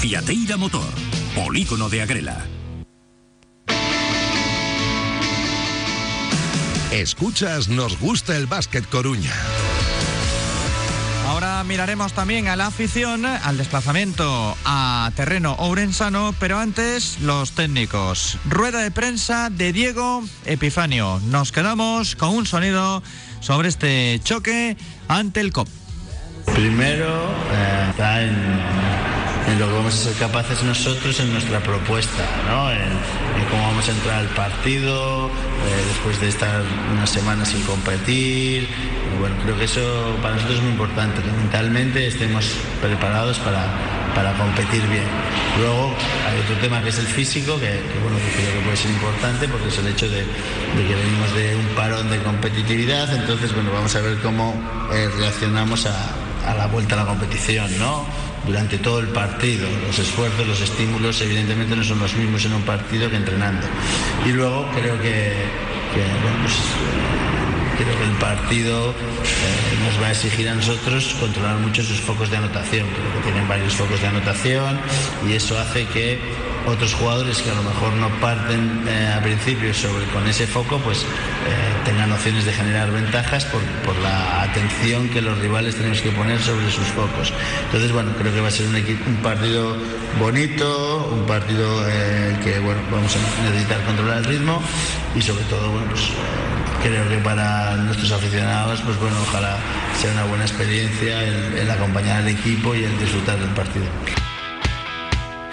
Fiateira 0.00 0.56
Motor, 0.56 0.92
polígono 1.34 1.88
de 1.88 2.02
Agrela. 2.02 2.46
Escuchas 6.92 7.68
Nos 7.68 7.98
gusta 7.98 8.36
el 8.36 8.46
básquet 8.46 8.88
Coruña. 8.88 9.32
Ahora 11.26 11.64
miraremos 11.64 12.12
también 12.12 12.46
a 12.46 12.54
la 12.54 12.66
afición, 12.66 13.26
al 13.26 13.58
desplazamiento 13.58 14.56
a 14.64 15.10
terreno 15.16 15.54
ourensano, 15.58 16.32
pero 16.38 16.58
antes 16.58 17.20
los 17.20 17.50
técnicos. 17.50 18.38
Rueda 18.48 18.80
de 18.82 18.92
prensa 18.92 19.50
de 19.50 19.72
Diego 19.72 20.22
Epifanio. 20.44 21.20
Nos 21.26 21.50
quedamos 21.50 22.14
con 22.14 22.30
un 22.30 22.46
sonido 22.46 23.02
sobre 23.40 23.68
este 23.68 24.20
choque 24.22 24.76
ante 25.08 25.40
el 25.40 25.52
COP. 25.52 25.68
Primero, 26.54 27.30
eh, 27.52 27.86
está 27.90 28.22
en, 28.22 28.95
en 29.46 29.58
lo 29.58 29.66
que 29.66 29.72
vamos 29.72 29.94
a 29.94 29.96
ser 29.96 30.14
capaces 30.14 30.62
nosotros 30.62 31.20
en 31.20 31.32
nuestra 31.32 31.60
propuesta, 31.60 32.24
¿no? 32.48 32.70
en, 32.70 32.80
cómo 33.50 33.62
vamos 33.62 33.88
a 33.88 33.92
entrar 33.92 34.18
al 34.18 34.28
partido, 34.28 35.28
eh, 35.28 35.84
después 35.88 36.20
de 36.20 36.28
estar 36.28 36.62
unas 36.92 37.08
semanas 37.08 37.48
sin 37.48 37.62
competir. 37.62 38.68
Bueno, 39.20 39.36
creo 39.44 39.56
que 39.56 39.64
eso 39.64 40.16
para 40.20 40.34
nosotros 40.34 40.58
es 40.58 40.62
muy 40.62 40.72
importante, 40.72 41.22
que 41.22 41.30
mentalmente 41.30 42.06
estemos 42.06 42.44
preparados 42.82 43.38
para, 43.38 43.66
para 44.14 44.32
competir 44.36 44.82
bien. 44.88 45.06
Luego 45.60 45.94
hay 46.28 46.40
otro 46.40 46.56
tema 46.60 46.82
que 46.82 46.88
es 46.88 46.98
el 46.98 47.06
físico, 47.06 47.58
que, 47.60 47.80
bueno, 48.02 48.18
que 48.18 48.42
creo 48.42 48.52
que 48.52 48.60
puede 48.64 48.76
ser 48.76 48.90
importante 48.90 49.48
porque 49.48 49.68
es 49.68 49.78
el 49.78 49.86
hecho 49.86 50.08
de, 50.08 50.18
de 50.18 50.86
que 50.88 50.94
venimos 50.94 51.34
de 51.34 51.56
un 51.56 51.66
parón 51.76 52.10
de 52.10 52.18
competitividad, 52.22 53.14
entonces 53.14 53.54
bueno, 53.54 53.70
vamos 53.72 53.94
a 53.94 54.00
ver 54.00 54.18
cómo 54.18 54.54
eh, 54.92 55.08
reaccionamos 55.16 55.86
a, 55.86 56.50
a 56.50 56.54
la 56.54 56.66
vuelta 56.66 56.94
a 56.94 57.04
la 57.04 57.06
competición, 57.06 57.70
¿no? 57.78 58.04
Durante 58.46 58.78
todo 58.78 59.00
el 59.00 59.08
partido. 59.08 59.68
Los 59.86 59.98
esfuerzos, 59.98 60.46
los 60.46 60.60
estímulos, 60.60 61.20
evidentemente 61.20 61.74
no 61.76 61.84
son 61.84 61.98
los 61.98 62.14
mismos 62.14 62.44
en 62.44 62.54
un 62.54 62.62
partido 62.62 63.10
que 63.10 63.16
entrenando. 63.16 63.66
Y 64.24 64.30
luego 64.30 64.68
creo 64.74 65.00
que, 65.00 65.32
bueno, 65.92 66.38
pues, 66.42 66.54
creo 67.76 67.96
que 67.98 68.04
el 68.04 68.16
partido 68.18 68.90
eh, 68.90 69.84
nos 69.84 70.02
va 70.02 70.08
a 70.08 70.10
exigir 70.10 70.48
a 70.48 70.54
nosotros 70.54 71.14
controlar 71.20 71.56
mucho 71.58 71.82
sus 71.82 72.00
focos 72.00 72.30
de 72.30 72.36
anotación. 72.36 72.86
Creo 72.88 73.12
que 73.14 73.30
tienen 73.30 73.48
varios 73.48 73.74
focos 73.74 74.00
de 74.00 74.08
anotación 74.08 74.78
y 75.28 75.32
eso 75.34 75.58
hace 75.58 75.86
que 75.86 76.18
otros 76.66 76.94
jugadores 76.94 77.40
que 77.42 77.50
a 77.50 77.54
lo 77.54 77.62
mejor 77.62 77.92
no 77.94 78.08
parten 78.20 78.82
eh, 78.88 79.14
a 79.16 79.22
principio 79.22 79.72
sobre, 79.72 80.04
con 80.06 80.26
ese 80.26 80.46
foco, 80.46 80.78
pues 80.78 81.02
eh, 81.02 81.04
tengan 81.84 82.10
opciones 82.10 82.44
de 82.44 82.52
generar 82.52 82.90
ventajas 82.90 83.44
por, 83.44 83.60
por, 83.84 83.96
la 83.98 84.42
atención 84.42 85.08
que 85.08 85.22
los 85.22 85.38
rivales 85.38 85.76
tenemos 85.76 86.00
que 86.00 86.10
poner 86.10 86.40
sobre 86.40 86.68
sus 86.70 86.86
focos. 86.88 87.32
Entonces, 87.66 87.92
bueno, 87.92 88.12
creo 88.18 88.34
que 88.34 88.40
va 88.40 88.48
a 88.48 88.50
ser 88.50 88.66
un, 88.66 89.16
partido 89.22 89.76
bonito, 90.18 91.08
un 91.12 91.24
partido 91.26 91.88
eh, 91.88 92.36
que, 92.42 92.58
bueno, 92.58 92.80
vamos 92.90 93.14
a 93.14 93.48
necesitar 93.48 93.82
controlar 93.84 94.18
el 94.18 94.24
ritmo 94.24 94.60
y 95.14 95.22
sobre 95.22 95.44
todo, 95.44 95.70
bueno, 95.70 95.86
pues 95.88 96.10
creo 96.82 97.08
que 97.08 97.18
para 97.18 97.76
nuestros 97.76 98.12
aficionados, 98.12 98.80
pues 98.82 98.98
bueno, 98.98 99.16
ojalá 99.22 99.58
sea 100.00 100.12
una 100.12 100.24
buena 100.24 100.44
experiencia 100.44 101.22
el, 101.22 101.70
acompañar 101.70 102.22
al 102.22 102.28
equipo 102.28 102.74
y 102.74 102.84
el 102.84 102.98
disfrutar 102.98 103.38
del 103.38 103.50
partido. 103.50 103.86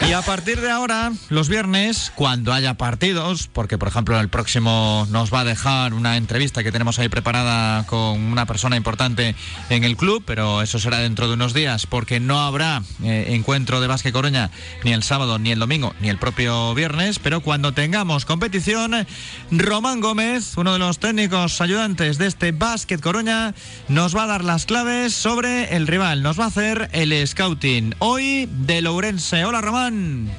Y 0.05 0.12
a 0.12 0.22
partir 0.22 0.60
de 0.60 0.69
ahora, 0.69 1.13
los 1.29 1.48
viernes, 1.48 2.12
cuando 2.13 2.51
haya 2.51 2.74
partidos, 2.75 3.48
porque 3.48 3.77
por 3.77 3.88
ejemplo 3.88 4.19
el 4.19 4.27
próximo 4.27 5.07
nos 5.10 5.33
va 5.33 5.39
a 5.39 5.43
dejar 5.45 5.93
una 5.93 6.17
entrevista 6.17 6.62
que 6.62 6.74
tenemos 6.74 7.00
ahí 7.00 7.07
preparada 7.07 7.86
con 7.88 8.19
una 8.19 8.45
persona 8.45 8.75
importante 8.75 9.33
en 9.69 9.83
el 9.86 9.95
club, 9.95 10.22
pero 10.25 10.62
eso 10.62 10.77
será 10.77 11.00
dentro 11.00 11.29
de 11.29 11.36
unos 11.36 11.53
días, 11.53 11.88
porque 11.88 12.19
no 12.19 12.41
habrá 12.41 12.83
eh, 13.01 13.27
encuentro 13.29 13.79
de 13.79 13.88
Básquet 13.88 14.13
Coruña 14.13 14.51
ni 14.83 14.91
el 14.91 15.03
sábado, 15.03 15.39
ni 15.39 15.51
el 15.51 15.60
domingo, 15.60 15.95
ni 16.01 16.10
el 16.10 16.19
propio 16.19 16.75
viernes, 16.75 17.17
pero 17.19 17.39
cuando 17.41 17.72
tengamos 17.74 18.25
competición, 18.25 19.07
Román 19.51 20.01
Gómez, 20.01 20.57
uno 20.57 20.74
de 20.74 20.79
los 20.79 21.00
técnicos 21.00 21.62
ayudantes 21.62 22.17
de 22.17 22.27
este 22.27 22.51
Básquet 22.51 23.01
Coruña, 23.01 23.55
nos 23.88 24.15
va 24.15 24.24
a 24.24 24.27
dar 24.27 24.43
las 24.43 24.65
claves 24.65 25.13
sobre 25.13 25.75
el 25.75 25.88
rival, 25.88 26.24
nos 26.24 26.38
va 26.38 26.43
a 26.43 26.48
hacer 26.48 26.89
el 26.91 27.25
scouting 27.25 27.95
hoy 28.00 28.50
de 28.51 28.81
Lourense. 28.81 29.45
Hola 29.45 29.62
Román. 29.62 29.92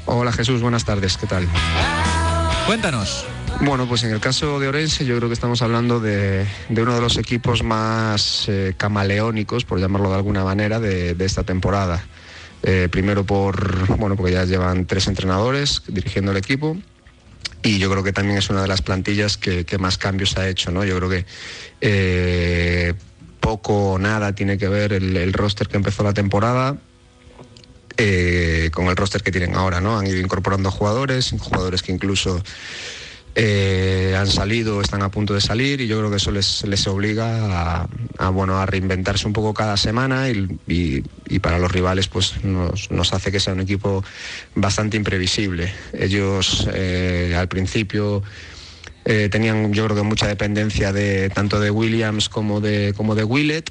Hola 0.07 0.33
Jesús, 0.33 0.63
buenas 0.63 0.85
tardes, 0.85 1.17
¿qué 1.17 1.27
tal? 1.27 1.47
Cuéntanos. 2.67 3.25
Bueno, 3.61 3.87
pues 3.87 4.03
en 4.03 4.11
el 4.11 4.21
caso 4.21 4.59
de 4.59 4.69
Orense 4.69 5.05
yo 5.05 5.17
creo 5.17 5.29
que 5.29 5.35
estamos 5.35 5.63
hablando 5.63 6.01
de, 6.01 6.45
de 6.69 6.83
uno 6.83 6.95
de 6.95 7.01
los 7.01 7.19
equipos 7.19 7.63
más 7.63 8.47
eh, 8.49 8.75
camaleónicos, 8.77 9.65
por 9.65 9.79
llamarlo 9.79 10.09
de 10.09 10.17
alguna 10.17 10.45
manera, 10.45 10.81
de, 10.81 11.15
de 11.15 11.25
esta 11.25 11.45
temporada. 11.45 12.05
Eh, 12.63 12.89
primero 12.91 13.25
por, 13.25 13.87
bueno, 13.99 14.17
porque 14.17 14.33
ya 14.33 14.45
llevan 14.45 14.87
tres 14.87 15.07
entrenadores 15.07 15.83
dirigiendo 15.87 16.33
el 16.33 16.39
equipo 16.39 16.77
y 17.63 17.79
yo 17.79 17.91
creo 17.91 18.03
que 18.03 18.13
también 18.13 18.39
es 18.39 18.49
una 18.51 18.63
de 18.63 18.69
las 18.69 18.83
plantillas 18.83 19.37
que, 19.37 19.65
que 19.65 19.79
más 19.79 19.99
cambios 19.99 20.37
ha 20.37 20.49
hecho, 20.49 20.71
¿no? 20.71 20.83
Yo 20.85 20.97
creo 20.97 21.11
que 21.11 21.27
eh, 21.81 22.95
poco 23.41 23.93
o 23.93 23.99
nada 23.99 24.35
tiene 24.35 24.59
que 24.59 24.69
ver 24.69 24.95
el, 24.95 25.17
el 25.17 25.33
roster 25.33 25.69
que 25.69 25.77
empezó 25.77 26.03
la 26.03 26.15
temporada, 26.15 26.77
eh, 27.97 28.71
con 28.73 28.87
el 28.87 28.97
roster 28.97 29.23
que 29.23 29.31
tienen 29.31 29.55
ahora, 29.55 29.81
¿no? 29.81 29.97
Han 29.97 30.07
ido 30.07 30.19
incorporando 30.19 30.71
jugadores, 30.71 31.33
jugadores 31.39 31.83
que 31.83 31.93
incluso 31.93 32.43
eh, 33.37 34.17
han 34.19 34.27
salido, 34.27 34.81
están 34.81 35.03
a 35.03 35.11
punto 35.11 35.33
de 35.33 35.41
salir 35.41 35.81
y 35.81 35.87
yo 35.87 35.99
creo 35.99 36.11
que 36.11 36.17
eso 36.17 36.33
les, 36.33 36.87
obliga 36.89 37.87
a, 38.19 38.29
bueno, 38.31 38.59
a 38.59 38.67
reinventarse 38.67 39.29
un 39.29 39.33
poco 39.33 39.55
cada 39.55 39.77
semana 39.77 40.29
y, 40.29 41.39
para 41.41 41.59
los 41.61 41.71
rivales 41.71 42.09
pues 42.09 42.43
nos, 42.43 43.13
hace 43.13 43.31
que 43.31 43.39
sea 43.39 43.53
un 43.53 43.61
equipo 43.61 44.05
bastante 44.57 44.97
imprevisible. 44.97 45.73
Ellos 45.93 46.67
eh, 46.75 47.35
al 47.37 47.47
principio 47.47 48.23
tenían 49.05 49.73
yo 49.73 49.85
creo 49.85 49.97
que 49.99 50.03
mucha 50.03 50.27
dependencia 50.27 50.91
de 50.93 51.29
tanto 51.29 51.61
de 51.61 51.71
Williams 51.71 52.29
como 52.29 52.61
de, 52.61 52.95
como 52.97 53.15
de 53.15 53.23
Willett 53.23 53.71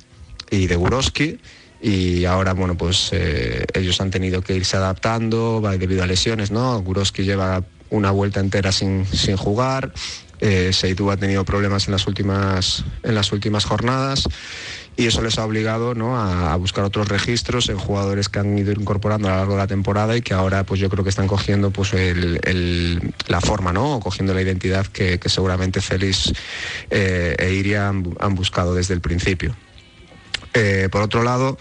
y 0.49 0.67
de 0.67 0.75
Guroski 0.75 1.39
y 1.83 2.23
ahora 2.23 2.53
bueno 2.53 2.77
pues 2.77 3.09
eh, 3.11 3.65
ellos 3.73 3.99
han 3.99 4.09
tenido 4.09 4.41
que 4.41 4.55
irse 4.55 4.77
adaptando 4.77 5.61
debido 5.77 6.01
a 6.01 6.07
lesiones 6.07 6.49
no 6.49 6.79
Guroski 6.79 7.23
lleva 7.23 7.61
una 7.89 8.09
vuelta 8.09 8.39
entera 8.39 8.71
sin, 8.71 9.05
sin 9.05 9.35
jugar 9.35 9.91
eh, 10.39 10.71
ha 10.73 11.17
tenido 11.17 11.43
problemas 11.43 11.87
en 11.87 11.91
las 11.91 12.07
últimas 12.07 12.85
en 13.03 13.15
las 13.15 13.33
últimas 13.33 13.65
jornadas 13.65 14.29
y 14.95 15.07
eso 15.07 15.21
les 15.21 15.37
ha 15.39 15.45
obligado 15.45 15.93
¿no? 15.93 16.17
a, 16.17 16.55
buscar 16.55 16.85
otros 16.85 17.09
registros 17.09 17.67
en 17.67 17.77
jugadores 17.77 18.29
que 18.29 18.39
han 18.39 18.57
ido 18.57 18.71
incorporando 18.71 19.27
a 19.27 19.31
lo 19.31 19.37
largo 19.37 19.53
de 19.53 19.59
la 19.59 19.67
temporada 19.67 20.15
y 20.15 20.21
que 20.21 20.33
ahora 20.33 20.63
pues 20.63 20.79
yo 20.79 20.89
creo 20.89 21.03
que 21.03 21.09
están 21.09 21.27
cogiendo 21.27 21.71
pues 21.71 21.93
el, 21.93 23.13
la 23.27 23.41
forma 23.41 23.73
¿no? 23.73 23.99
cogiendo 23.99 24.33
la 24.33 24.41
identidad 24.41 24.85
que, 24.85 25.19
seguramente 25.25 25.81
Félix 25.81 26.31
eh, 26.91 27.35
e 27.39 27.53
Iria 27.53 27.89
han 27.89 28.35
buscado 28.35 28.75
desde 28.75 28.93
el 28.93 29.01
principio. 29.01 29.55
Eh, 30.53 30.89
por 30.91 31.01
otro 31.01 31.23
lado, 31.23 31.57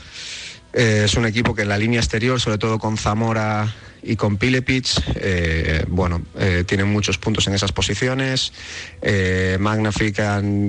eh, 0.73 1.03
es 1.05 1.15
un 1.17 1.27
equipo 1.27 1.55
que 1.55 1.63
en 1.63 1.69
la 1.69 1.79
línea 1.79 2.01
exterior, 2.01 2.41
sobre 2.41 2.59
todo 2.59 2.79
con 2.79 2.97
Zamora 2.97 3.73
y 4.03 4.17
con 4.17 4.37
Pilepic, 4.37 4.87
eh, 5.15 5.85
bueno, 5.87 6.23
tienen 6.67 6.89
muchos 6.89 7.19
puntos 7.19 7.47
en 7.47 7.55
esas 7.55 7.71
posiciones. 7.71 8.53
Eh, 9.01 9.59
Magnific 9.61 10.19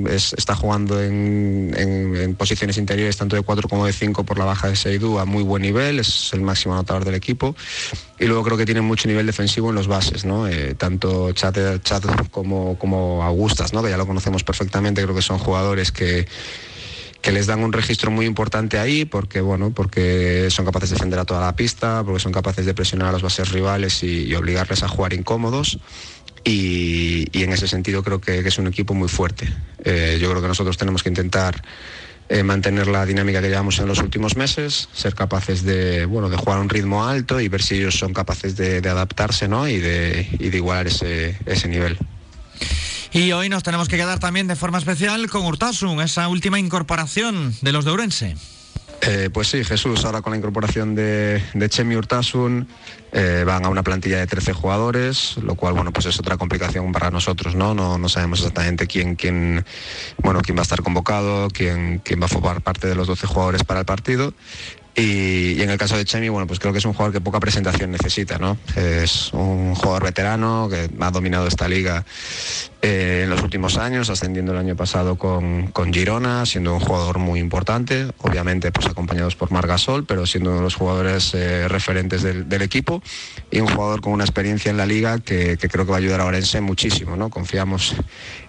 es, 0.07 0.33
está 0.37 0.55
jugando 0.55 1.01
en, 1.01 2.35
posiciones 2.37 2.77
interiores 2.77 3.17
tanto 3.17 3.35
de 3.35 3.41
4 3.41 3.67
como 3.67 3.87
de 3.87 3.93
5 3.93 4.23
por 4.23 4.37
la 4.37 4.45
baja 4.45 4.67
de 4.67 4.75
Seidú 4.75 5.17
a 5.17 5.25
muy 5.25 5.41
buen 5.41 5.63
nivel, 5.63 5.99
es 5.99 6.31
el 6.33 6.41
máximo 6.41 6.75
anotador 6.75 7.05
del 7.05 7.15
equipo. 7.15 7.55
Y 8.19 8.25
luego 8.25 8.43
creo 8.43 8.57
que 8.57 8.65
tienen 8.65 8.83
mucho 8.83 9.07
nivel 9.07 9.25
defensivo 9.25 9.69
en 9.69 9.75
los 9.75 9.87
bases, 9.87 10.25
¿no? 10.25 10.47
Tanto 10.77 11.31
Chad 11.31 11.55
como, 12.29 12.77
como 12.77 13.23
Augustas, 13.23 13.73
¿no? 13.73 13.81
que 13.81 13.89
ya 13.89 13.97
lo 13.97 14.05
conocemos 14.05 14.43
perfectamente, 14.43 15.01
creo 15.01 15.15
que 15.15 15.21
son 15.23 15.39
jugadores 15.39 15.91
que 15.91 16.27
que 17.23 17.31
les 17.31 17.47
dan 17.47 17.63
un 17.63 17.71
registro 17.71 18.11
muy 18.11 18.25
importante 18.25 18.77
ahí 18.77 19.05
porque 19.05 19.39
bueno 19.39 19.71
porque 19.73 20.49
son 20.49 20.65
capaces 20.65 20.89
de 20.89 20.95
defender 20.95 21.19
a 21.19 21.25
toda 21.25 21.39
la 21.39 21.55
pista 21.55 22.03
porque 22.03 22.19
son 22.19 22.33
capaces 22.33 22.65
de 22.65 22.73
presionar 22.73 23.07
a 23.07 23.11
los 23.13 23.23
bases 23.23 23.49
rivales 23.51 24.03
y, 24.03 24.35
obligarles 24.35 24.83
a 24.83 24.89
jugar 24.89 25.13
incómodos 25.13 25.79
y, 26.43 27.29
en 27.33 27.53
ese 27.53 27.69
sentido 27.69 28.03
creo 28.03 28.19
que, 28.19 28.39
es 28.39 28.57
un 28.57 28.67
equipo 28.67 28.93
muy 28.93 29.07
fuerte 29.07 29.47
eh, 29.85 30.17
yo 30.21 30.29
creo 30.29 30.41
que 30.41 30.49
nosotros 30.49 30.77
tenemos 30.77 31.01
que 31.01 31.09
intentar 31.09 31.63
eh, 32.27 32.43
mantener 32.43 32.87
la 32.87 33.05
dinámica 33.05 33.41
que 33.41 33.47
llevamos 33.47 33.79
en 33.79 33.87
los 33.87 33.99
últimos 33.99 34.35
meses, 34.35 34.89
ser 34.93 35.13
capaces 35.13 35.63
de, 35.63 36.05
bueno, 36.05 36.29
de 36.29 36.37
jugar 36.37 36.57
a 36.57 36.61
un 36.61 36.69
ritmo 36.69 37.05
alto 37.05 37.39
y 37.39 37.49
ver 37.49 37.61
si 37.61 37.75
ellos 37.75 37.99
son 37.99 38.13
capaces 38.13 38.55
de, 38.55 38.77
adaptarse 38.77 39.49
¿no? 39.49 39.67
y, 39.67 39.77
de, 39.77 40.25
igualar 40.39 40.87
ese 40.87 41.67
nivel. 41.67 41.97
Y 43.13 43.31
hoy 43.31 43.47
nos 43.47 43.61
tenemos 43.61 43.89
que 43.89 43.95
quedar 43.95 44.17
también 44.17 44.47
de 44.47 44.55
forma 44.55 44.79
especial 44.79 45.29
con 45.29 45.45
Urtasun, 45.45 46.01
esa 46.01 46.27
última 46.27 46.59
incorporación 46.59 47.55
de 47.61 47.71
los 47.71 47.85
de 47.85 47.91
Urense. 47.91 48.35
Eh, 49.01 49.29
pues 49.31 49.49
sí, 49.49 49.63
Jesús, 49.63 50.03
ahora 50.05 50.21
con 50.21 50.31
la 50.31 50.37
incorporación 50.37 50.95
de, 50.95 51.43
de 51.53 51.69
Chemi 51.69 51.95
Urtasun 51.95 52.67
eh, 53.11 53.43
van 53.45 53.65
a 53.65 53.69
una 53.69 53.83
plantilla 53.83 54.17
de 54.17 54.25
13 54.25 54.53
jugadores, 54.53 55.37
lo 55.37 55.53
cual 55.55 55.73
bueno, 55.73 55.91
pues 55.91 56.07
es 56.07 56.17
otra 56.17 56.37
complicación 56.37 56.91
para 56.91 57.11
nosotros, 57.11 57.53
¿no? 57.53 57.75
No, 57.75 57.99
no 57.99 58.09
sabemos 58.09 58.39
exactamente 58.39 58.87
quién, 58.87 59.15
quién, 59.15 59.63
bueno, 60.17 60.39
quién 60.41 60.57
va 60.57 60.61
a 60.61 60.63
estar 60.63 60.81
convocado, 60.81 61.49
quién, 61.49 61.99
quién 62.03 62.19
va 62.19 62.25
a 62.25 62.29
formar 62.29 62.61
parte 62.61 62.87
de 62.87 62.95
los 62.95 63.05
12 63.05 63.27
jugadores 63.27 63.63
para 63.63 63.81
el 63.81 63.85
partido. 63.85 64.33
Y, 64.95 65.59
en 65.61 65.71
el 65.71 65.77
caso 65.77 65.97
de 65.97 66.05
Chemi, 66.05 66.29
bueno, 66.29 66.45
pues 66.45 66.59
creo 66.59 66.71
que 66.71 66.79
es 66.79 66.85
un 66.85 66.93
jugador 66.93 67.13
que 67.13 67.21
poca 67.21 67.39
presentación 67.39 67.89
necesita, 67.91 68.37
¿no? 68.37 68.57
Es 68.75 69.33
un 69.33 69.73
jugador 69.73 70.03
veterano 70.03 70.67
que 70.69 70.89
ha 70.99 71.11
dominado 71.11 71.47
esta 71.47 71.67
liga 71.67 72.05
eh, 72.85 73.21
en 73.23 73.29
los 73.29 73.41
últimos 73.41 73.77
años, 73.77 74.09
ascendiendo 74.09 74.51
el 74.51 74.57
año 74.57 74.75
pasado 74.75 75.17
con, 75.17 75.71
Girona, 75.93 76.45
siendo 76.45 76.73
un 76.73 76.81
jugador 76.81 77.17
muy 77.17 77.39
importante, 77.39 78.07
obviamente 78.17 78.73
pues 78.73 78.87
acompañados 78.87 79.37
por 79.37 79.51
Margasol, 79.51 80.05
pero 80.05 80.25
siendo 80.25 80.49
uno 80.49 80.59
de 80.59 80.63
los 80.65 80.75
jugadores 80.75 81.33
eh, 81.33 81.69
referentes 81.69 82.23
del, 82.23 82.61
equipo 82.61 83.01
y 83.51 83.61
un 83.61 83.67
jugador 83.67 84.01
con 84.01 84.11
una 84.11 84.25
experiencia 84.25 84.69
en 84.69 84.77
la 84.77 84.85
liga 84.85 85.19
que, 85.19 85.57
creo 85.57 85.85
que 85.85 85.91
va 85.91 85.97
a 85.97 85.99
ayudar 85.99 86.19
a 86.19 86.25
Orense 86.25 86.59
muchísimo, 86.59 87.15
¿no? 87.15 87.29
Confiamos 87.29 87.95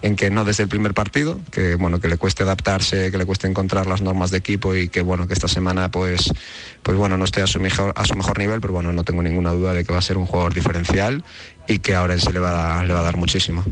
en 0.01 0.17
que 0.17 0.29
no 0.29 0.43
desde 0.43 0.63
el 0.63 0.69
primer 0.69 0.93
partido, 0.93 1.39
que 1.49 1.75
bueno, 1.75 2.01
que 2.01 2.09
le 2.09 2.17
cueste 2.17 2.43
adaptarse, 2.43 3.11
que 3.11 3.17
le 3.17 3.25
cueste 3.25 3.47
encontrar 3.47 3.87
las 3.87 4.01
normas 4.01 4.31
de 4.31 4.37
equipo 4.37 4.75
y 4.75 4.89
que 4.89 5.01
bueno, 5.01 5.27
que 5.27 5.33
esta 5.33 5.47
semana 5.47 5.89
pues 5.91 6.29
pues 6.83 6.97
bueno, 6.97 7.17
no 7.17 7.25
esté 7.25 7.41
a 7.41 7.47
su 7.47 7.59
mejor, 7.59 7.93
nivel, 8.37 8.61
pero 8.61 8.73
bueno, 8.73 8.93
no 8.93 9.03
tengo 9.03 9.23
ninguna 9.23 9.51
duda 9.51 9.73
de 9.73 9.83
que 9.83 9.91
va 9.91 9.99
a 9.99 10.03
ser 10.03 10.17
un 10.17 10.25
jugador 10.25 10.53
diferencial 10.53 11.23
y 11.67 11.79
que 11.79 11.95
ahora 11.95 12.15
va, 12.39 12.79
a, 12.79 12.83
le 12.85 12.93
va 12.93 12.99
a 12.99 13.03
dar 13.03 13.17
muchísimo. 13.17 13.63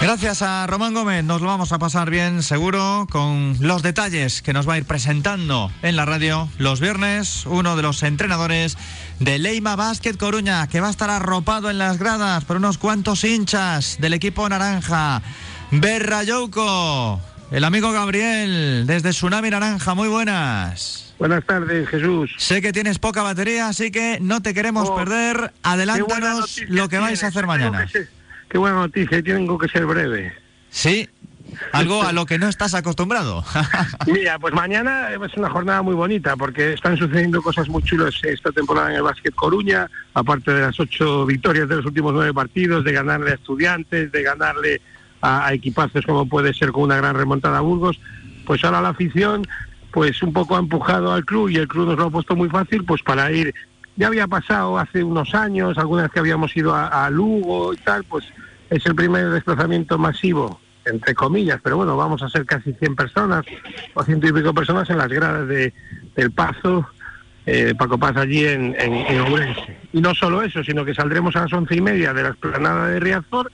Gracias 0.00 0.42
a 0.42 0.66
Román 0.66 0.92
Gómez, 0.92 1.24
nos 1.24 1.40
lo 1.40 1.46
vamos 1.46 1.72
a 1.72 1.78
pasar 1.78 2.10
bien 2.10 2.42
seguro 2.42 3.06
con 3.10 3.56
los 3.60 3.82
detalles 3.82 4.42
que 4.42 4.52
nos 4.52 4.68
va 4.68 4.74
a 4.74 4.78
ir 4.78 4.84
presentando 4.84 5.70
en 5.82 5.96
la 5.96 6.04
radio 6.04 6.48
los 6.58 6.80
viernes, 6.80 7.46
uno 7.46 7.76
de 7.76 7.82
los 7.82 8.02
entrenadores 8.02 8.76
de 9.20 9.38
Leima 9.38 9.76
Basket 9.76 10.16
Coruña, 10.16 10.66
que 10.66 10.80
va 10.80 10.88
a 10.88 10.90
estar 10.90 11.10
arropado 11.10 11.70
en 11.70 11.78
las 11.78 11.98
gradas 11.98 12.44
por 12.44 12.56
unos 12.56 12.78
cuantos 12.78 13.24
hinchas 13.24 13.96
del 14.00 14.12
equipo 14.12 14.48
naranja. 14.48 15.22
Berrayouco, 15.70 17.20
el 17.54 17.62
amigo 17.62 17.92
Gabriel, 17.92 18.84
desde 18.84 19.10
Tsunami 19.10 19.48
Naranja, 19.48 19.94
muy 19.94 20.08
buenas. 20.08 21.14
Buenas 21.20 21.46
tardes, 21.46 21.88
Jesús. 21.88 22.34
Sé 22.36 22.60
que 22.60 22.72
tienes 22.72 22.98
poca 22.98 23.22
batería, 23.22 23.68
así 23.68 23.92
que 23.92 24.18
no 24.20 24.42
te 24.42 24.52
queremos 24.54 24.88
oh, 24.88 24.96
perder. 24.96 25.52
Adelántanos 25.62 26.60
lo 26.66 26.88
que 26.88 26.98
vais 26.98 27.22
a 27.22 27.28
hacer 27.28 27.46
mañana. 27.46 27.86
qué 28.48 28.58
buena 28.58 28.78
noticia, 28.78 29.22
tengo 29.22 29.56
que 29.56 29.68
ser 29.68 29.86
breve. 29.86 30.32
Sí, 30.68 31.08
algo 31.70 32.02
a 32.02 32.12
lo 32.12 32.26
que 32.26 32.40
no 32.40 32.48
estás 32.48 32.74
acostumbrado. 32.74 33.44
Mira, 34.08 34.36
pues 34.40 34.52
mañana 34.52 35.10
es 35.12 35.36
una 35.36 35.48
jornada 35.48 35.80
muy 35.80 35.94
bonita 35.94 36.34
porque 36.36 36.72
están 36.72 36.96
sucediendo 36.96 37.40
cosas 37.40 37.68
muy 37.68 37.84
chulas 37.84 38.16
esta 38.24 38.50
temporada 38.50 38.90
en 38.90 38.96
el 38.96 39.02
básquet 39.02 39.32
Coruña, 39.32 39.88
aparte 40.14 40.52
de 40.52 40.62
las 40.62 40.80
ocho 40.80 41.24
victorias 41.24 41.68
de 41.68 41.76
los 41.76 41.86
últimos 41.86 42.14
nueve 42.14 42.34
partidos, 42.34 42.82
de 42.82 42.90
ganarle 42.90 43.30
a 43.30 43.34
estudiantes, 43.34 44.10
de 44.10 44.22
ganarle 44.24 44.80
a, 45.24 45.46
a 45.46 45.52
equipazos 45.52 46.04
como 46.04 46.26
puede 46.28 46.52
ser 46.54 46.72
con 46.72 46.84
una 46.84 46.96
gran 46.96 47.16
remontada 47.16 47.58
a 47.58 47.62
Burgos, 47.62 48.00
pues 48.44 48.64
ahora 48.64 48.80
la 48.80 48.90
afición 48.90 49.46
pues 49.94 50.20
un 50.24 50.32
poco 50.32 50.56
ha 50.56 50.58
empujado 50.58 51.12
al 51.12 51.24
club 51.24 51.48
y 51.50 51.56
el 51.56 51.68
club 51.68 51.86
nos 51.86 51.96
lo 51.96 52.06
ha 52.06 52.10
puesto 52.10 52.34
muy 52.34 52.48
fácil 52.48 52.84
pues 52.84 53.00
para 53.02 53.30
ir 53.30 53.54
ya 53.96 54.08
había 54.08 54.26
pasado 54.26 54.76
hace 54.76 55.04
unos 55.04 55.34
años 55.36 55.78
algunas 55.78 56.10
que 56.10 56.18
habíamos 56.18 56.54
ido 56.56 56.74
a, 56.74 57.08
Lugo 57.10 57.72
y 57.72 57.76
tal 57.76 58.02
pues 58.02 58.24
es 58.70 58.84
el 58.86 58.96
primer 58.96 59.30
desplazamiento 59.30 59.96
masivo 59.96 60.60
entre 60.84 61.14
comillas 61.14 61.60
pero 61.62 61.76
bueno 61.76 61.96
vamos 61.96 62.22
a 62.24 62.28
ser 62.28 62.44
casi 62.44 62.72
100 62.72 62.96
personas 62.96 63.44
o 63.94 64.02
ciento 64.02 64.26
y 64.26 64.32
pico 64.32 64.52
personas 64.52 64.90
en 64.90 64.98
las 64.98 65.08
gradas 65.08 65.46
de, 65.46 65.72
del 66.16 66.32
Pazo 66.32 66.88
eh, 67.46 67.74
Paco 67.78 67.96
Paz 67.96 68.16
allí 68.16 68.46
en, 68.46 68.74
en, 68.78 69.20
Ourense. 69.20 69.76
Y 69.92 70.00
no 70.00 70.14
solo 70.14 70.42
eso, 70.42 70.64
sino 70.64 70.82
que 70.82 70.94
saldremos 70.94 71.36
a 71.36 71.42
las 71.42 71.52
once 71.52 71.76
y 71.76 71.80
media 71.82 72.14
de 72.14 72.22
la 72.22 72.30
esplanada 72.30 72.88
de 72.88 72.98
Riazor, 73.00 73.52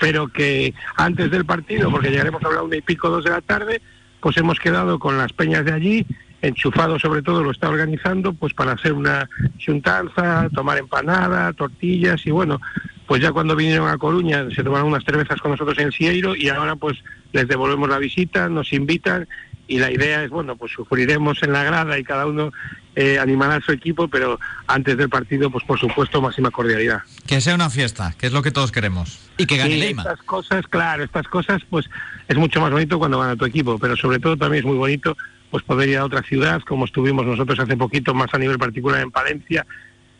pero 0.00 0.28
que 0.28 0.74
antes 0.96 1.30
del 1.30 1.44
partido, 1.44 1.90
porque 1.90 2.10
llegaremos 2.10 2.42
a 2.44 2.50
la 2.50 2.62
una 2.62 2.76
y 2.76 2.82
pico, 2.82 3.08
dos 3.08 3.24
de 3.24 3.30
la 3.30 3.40
tarde, 3.40 3.80
pues 4.20 4.36
hemos 4.36 4.58
quedado 4.58 4.98
con 4.98 5.18
las 5.18 5.32
peñas 5.32 5.64
de 5.64 5.72
allí, 5.72 6.06
enchufado 6.42 6.98
sobre 6.98 7.22
todo 7.22 7.42
lo 7.42 7.50
está 7.50 7.68
organizando, 7.68 8.32
pues 8.32 8.52
para 8.54 8.72
hacer 8.72 8.92
una 8.92 9.28
chuntanza, 9.58 10.48
tomar 10.54 10.78
empanada, 10.78 11.52
tortillas 11.52 12.26
y 12.26 12.30
bueno, 12.30 12.60
pues 13.06 13.22
ya 13.22 13.32
cuando 13.32 13.56
vinieron 13.56 13.88
a 13.88 13.98
Coruña 13.98 14.48
se 14.50 14.64
tomaron 14.64 14.88
unas 14.88 15.04
cervezas 15.04 15.40
con 15.40 15.52
nosotros 15.52 15.78
en 15.78 15.92
Sieiro 15.92 16.34
y 16.34 16.48
ahora 16.48 16.76
pues 16.76 16.98
les 17.32 17.48
devolvemos 17.48 17.88
la 17.88 17.98
visita, 17.98 18.48
nos 18.48 18.72
invitan 18.72 19.28
y 19.68 19.78
la 19.78 19.90
idea 19.90 20.22
es, 20.22 20.30
bueno, 20.30 20.56
pues 20.56 20.72
sufriremos 20.72 21.42
en 21.42 21.52
la 21.52 21.64
grada 21.64 21.98
y 21.98 22.04
cada 22.04 22.26
uno 22.26 22.52
eh, 22.94 23.18
animará 23.18 23.56
a 23.56 23.60
su 23.60 23.72
equipo, 23.72 24.08
pero 24.08 24.38
antes 24.66 24.96
del 24.96 25.08
partido, 25.08 25.50
pues 25.50 25.64
por 25.64 25.78
supuesto, 25.78 26.22
máxima 26.22 26.50
cordialidad. 26.50 27.02
Que 27.26 27.40
sea 27.40 27.54
una 27.54 27.68
fiesta, 27.68 28.14
que 28.18 28.26
es 28.26 28.32
lo 28.32 28.42
que 28.42 28.52
todos 28.52 28.72
queremos. 28.72 29.18
Y 29.36 29.46
que 29.46 29.56
gane 29.56 29.76
Leima. 29.76 30.02
Estas 30.02 30.22
cosas, 30.22 30.66
claro, 30.68 31.04
estas 31.04 31.26
cosas, 31.28 31.62
pues 31.68 31.90
es 32.28 32.36
mucho 32.36 32.60
más 32.60 32.70
bonito 32.70 32.98
cuando 32.98 33.18
van 33.18 33.30
a 33.30 33.36
tu 33.36 33.44
equipo, 33.44 33.78
pero 33.78 33.96
sobre 33.96 34.18
todo 34.18 34.36
también 34.36 34.62
es 34.62 34.66
muy 34.66 34.78
bonito 34.78 35.16
pues 35.50 35.62
poder 35.62 35.88
ir 35.88 35.98
a 35.98 36.04
otra 36.04 36.22
ciudad, 36.22 36.60
como 36.62 36.84
estuvimos 36.84 37.24
nosotros 37.24 37.58
hace 37.58 37.76
poquito, 37.76 38.14
más 38.14 38.32
a 38.34 38.38
nivel 38.38 38.58
particular 38.58 39.00
en 39.00 39.10
Palencia, 39.10 39.66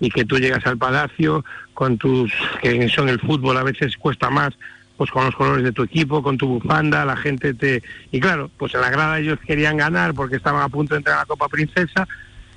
y 0.01 0.11
que 0.11 0.25
tú 0.25 0.39
llegas 0.39 0.65
al 0.67 0.79
palacio 0.79 1.45
con 1.75 1.99
tus, 1.99 2.33
que 2.61 2.89
son 2.89 3.09
el 3.09 3.21
fútbol 3.21 3.57
a 3.57 3.63
veces 3.63 3.97
cuesta 3.97 4.31
más, 4.31 4.55
pues 4.97 5.11
con 5.11 5.25
los 5.25 5.35
colores 5.35 5.65
de 5.65 5.73
tu 5.73 5.83
equipo, 5.83 6.23
con 6.23 6.39
tu 6.39 6.47
bufanda, 6.47 7.05
la 7.05 7.17
gente 7.17 7.55
te... 7.55 7.83
Y 8.11 8.21
claro, 8.21 8.51
pues 8.57 8.75
en 8.75 8.81
la 8.81 8.91
grada 8.91 9.19
ellos 9.19 9.39
querían 9.47 9.77
ganar 9.77 10.15
porque 10.15 10.37
estaban 10.37 10.63
a 10.63 10.69
punto 10.69 10.95
de 10.95 10.99
entrar 10.99 11.17
a 11.17 11.21
la 11.21 11.27
Copa 11.27 11.49
Princesa 11.49 12.09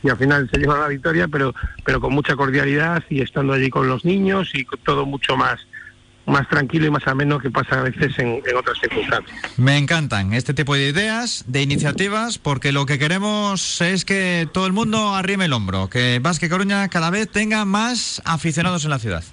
y 0.01 0.09
al 0.09 0.17
final 0.17 0.49
se 0.51 0.59
llevan 0.59 0.79
la 0.79 0.87
victoria, 0.87 1.27
pero, 1.27 1.53
pero 1.83 1.99
con 1.99 2.13
mucha 2.13 2.35
cordialidad 2.35 3.03
y 3.09 3.21
estando 3.21 3.53
allí 3.53 3.69
con 3.69 3.87
los 3.87 4.05
niños 4.05 4.51
y 4.53 4.65
todo 4.83 5.05
mucho 5.05 5.35
más 5.35 5.59
más 6.25 6.47
tranquilo 6.47 6.85
y 6.85 6.91
más 6.91 7.07
ameno 7.07 7.39
que 7.39 7.49
pasa 7.49 7.79
a 7.79 7.83
veces 7.83 8.17
en, 8.19 8.41
en, 8.45 8.55
otras 8.55 8.77
circunstancias. 8.79 9.35
Me 9.57 9.77
encantan 9.77 10.33
este 10.33 10.53
tipo 10.53 10.75
de 10.75 10.87
ideas, 10.87 11.43
de 11.47 11.63
iniciativas, 11.63 12.37
porque 12.37 12.71
lo 12.71 12.85
que 12.85 12.99
queremos 12.99 13.81
es 13.81 14.05
que 14.05 14.47
todo 14.53 14.67
el 14.67 14.73
mundo 14.73 15.15
arrime 15.15 15.45
el 15.45 15.53
hombro, 15.53 15.89
que 15.89 16.19
Vasque 16.21 16.47
Coruña 16.47 16.87
cada 16.89 17.09
vez 17.09 17.29
tenga 17.29 17.65
más 17.65 18.21
aficionados 18.25 18.83
en 18.83 18.91
la 18.91 18.99
ciudad. 18.99 19.23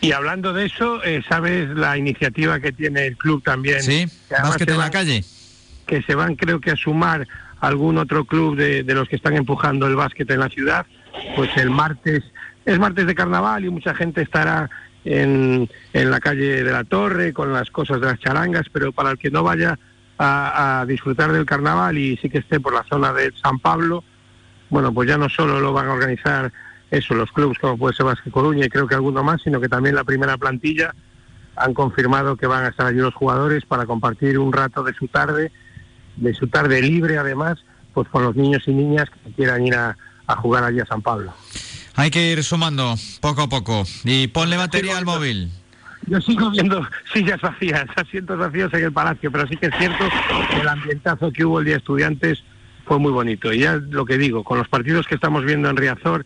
Y 0.00 0.12
hablando 0.12 0.52
de 0.52 0.66
eso, 0.66 1.02
eh, 1.04 1.22
¿sabes 1.28 1.68
la 1.70 1.98
iniciativa 1.98 2.58
que 2.58 2.72
tiene 2.72 3.06
el 3.06 3.16
club 3.16 3.42
también? 3.42 3.82
Sí, 3.82 4.06
básquet 4.30 4.70
en 4.70 4.78
la 4.78 4.90
calle. 4.90 5.24
Que 5.86 6.02
se 6.02 6.14
van 6.14 6.36
creo 6.36 6.60
que 6.60 6.70
a 6.70 6.76
sumar 6.76 7.26
algún 7.60 7.98
otro 7.98 8.24
club 8.24 8.56
de, 8.56 8.82
los 8.82 9.08
que 9.08 9.16
están 9.16 9.36
empujando 9.36 9.86
el 9.86 9.96
básquet 9.96 10.30
en 10.30 10.40
la 10.40 10.48
ciudad, 10.48 10.86
pues 11.36 11.54
el 11.56 11.68
martes, 11.68 12.24
es 12.64 12.78
martes 12.78 13.06
de 13.06 13.14
carnaval 13.14 13.64
y 13.64 13.70
mucha 13.70 13.94
gente 13.94 14.22
estará 14.22 14.70
en, 15.04 15.68
en 15.92 16.10
la 16.10 16.20
calle 16.20 16.64
de 16.64 16.72
la 16.72 16.84
Torre 16.84 17.34
con 17.34 17.52
las 17.52 17.70
cosas 17.70 18.00
de 18.00 18.06
las 18.06 18.18
charangas, 18.18 18.66
pero 18.72 18.92
para 18.92 19.10
el 19.10 19.18
que 19.18 19.30
no 19.30 19.42
vaya 19.42 19.78
a, 20.16 20.80
a 20.80 20.86
disfrutar 20.86 21.32
del 21.32 21.44
carnaval 21.44 21.98
y 21.98 22.16
sí 22.16 22.30
que 22.30 22.38
esté 22.38 22.60
por 22.60 22.72
la 22.72 22.84
zona 22.84 23.12
de 23.12 23.32
San 23.42 23.58
Pablo, 23.58 24.02
bueno, 24.70 24.94
pues 24.94 25.08
ya 25.08 25.18
no 25.18 25.28
solo 25.28 25.60
lo 25.60 25.74
van 25.74 25.88
a 25.88 25.92
organizar 25.92 26.50
eso, 26.90 27.14
los 27.14 27.30
clubes 27.30 27.58
como 27.58 27.78
puede 27.78 27.94
ser 27.94 28.06
Vasque 28.06 28.30
Coruña 28.30 28.66
y 28.66 28.68
creo 28.68 28.86
que 28.86 28.94
alguno 28.94 29.22
más, 29.22 29.42
sino 29.42 29.60
que 29.60 29.68
también 29.68 29.94
la 29.94 30.04
primera 30.04 30.36
plantilla 30.36 30.94
han 31.56 31.74
confirmado 31.74 32.36
que 32.36 32.46
van 32.46 32.64
a 32.64 32.68
estar 32.68 32.86
allí 32.86 32.98
los 32.98 33.14
jugadores 33.14 33.64
para 33.64 33.86
compartir 33.86 34.38
un 34.38 34.52
rato 34.52 34.82
de 34.82 34.94
su 34.94 35.08
tarde, 35.08 35.52
de 36.16 36.34
su 36.34 36.48
tarde 36.48 36.82
libre 36.82 37.18
además, 37.18 37.58
pues 37.94 38.08
con 38.08 38.24
los 38.24 38.34
niños 38.34 38.62
y 38.66 38.72
niñas 38.72 39.08
que 39.24 39.32
quieran 39.32 39.66
ir 39.66 39.74
a, 39.74 39.96
jugar 40.38 40.62
allí 40.62 40.78
a 40.78 40.86
San 40.86 41.02
Pablo. 41.02 41.32
Hay 41.96 42.12
que 42.12 42.30
ir 42.30 42.44
sumando 42.44 42.94
poco 43.20 43.42
a 43.42 43.48
poco 43.48 43.82
y 44.04 44.28
ponle 44.28 44.56
batería 44.56 44.96
al 44.96 45.04
móvil. 45.04 45.50
Yo 46.06 46.20
sigo 46.20 46.50
viendo 46.50 46.86
sillas 47.12 47.40
vacías, 47.40 47.86
asientos 47.96 48.38
vacíos 48.38 48.72
en 48.74 48.84
el 48.84 48.92
palacio, 48.92 49.32
pero 49.32 49.48
sí 49.48 49.56
que 49.56 49.66
es 49.66 49.74
cierto 49.76 50.04
que 50.50 50.60
el 50.60 50.68
ambientazo 50.68 51.32
que 51.32 51.44
hubo 51.44 51.58
el 51.58 51.64
día 51.64 51.74
de 51.74 51.78
estudiantes 51.78 52.44
fue 52.86 53.00
muy 53.00 53.10
bonito. 53.10 53.52
Y 53.52 53.60
ya 53.60 53.74
lo 53.74 54.04
que 54.04 54.18
digo, 54.18 54.44
con 54.44 54.58
los 54.58 54.68
partidos 54.68 55.06
que 55.08 55.16
estamos 55.16 55.44
viendo 55.44 55.68
en 55.68 55.76
Riazor, 55.76 56.24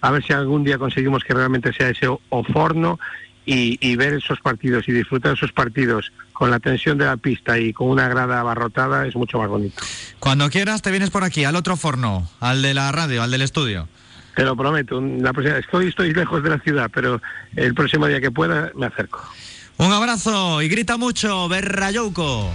a 0.00 0.10
ver 0.10 0.24
si 0.24 0.32
algún 0.32 0.64
día 0.64 0.78
conseguimos 0.78 1.24
que 1.24 1.34
realmente 1.34 1.72
sea 1.72 1.90
ese 1.90 2.08
oforno 2.28 2.98
y, 3.44 3.78
y 3.80 3.96
ver 3.96 4.14
esos 4.14 4.40
partidos 4.40 4.88
y 4.88 4.92
disfrutar 4.92 5.34
esos 5.34 5.52
partidos 5.52 6.12
con 6.32 6.50
la 6.50 6.60
tensión 6.60 6.98
de 6.98 7.06
la 7.06 7.16
pista 7.16 7.58
y 7.58 7.72
con 7.72 7.88
una 7.88 8.08
grada 8.08 8.40
abarrotada 8.40 9.06
es 9.06 9.16
mucho 9.16 9.38
más 9.38 9.48
bonito. 9.48 9.82
Cuando 10.18 10.50
quieras 10.50 10.82
te 10.82 10.90
vienes 10.90 11.10
por 11.10 11.24
aquí, 11.24 11.44
al 11.44 11.56
otro 11.56 11.76
forno, 11.76 12.28
al 12.40 12.62
de 12.62 12.74
la 12.74 12.92
radio, 12.92 13.22
al 13.22 13.30
del 13.30 13.42
estudio. 13.42 13.88
Te 14.36 14.44
lo 14.44 14.54
prometo, 14.54 15.00
la 15.00 15.32
próxima, 15.32 15.58
estoy, 15.58 15.88
estoy 15.88 16.14
lejos 16.14 16.42
de 16.44 16.50
la 16.50 16.60
ciudad, 16.60 16.88
pero 16.94 17.20
el 17.56 17.74
próximo 17.74 18.06
día 18.06 18.20
que 18.20 18.30
pueda 18.30 18.70
me 18.76 18.86
acerco. 18.86 19.20
Un 19.78 19.92
abrazo 19.92 20.62
y 20.62 20.68
grita 20.68 20.96
mucho, 20.96 21.48
Berrayouco. 21.48 22.52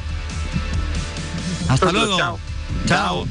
Hasta 1.67 1.91
luego. 1.91 2.17
Chao. 2.17 2.39
Chao. 2.85 3.27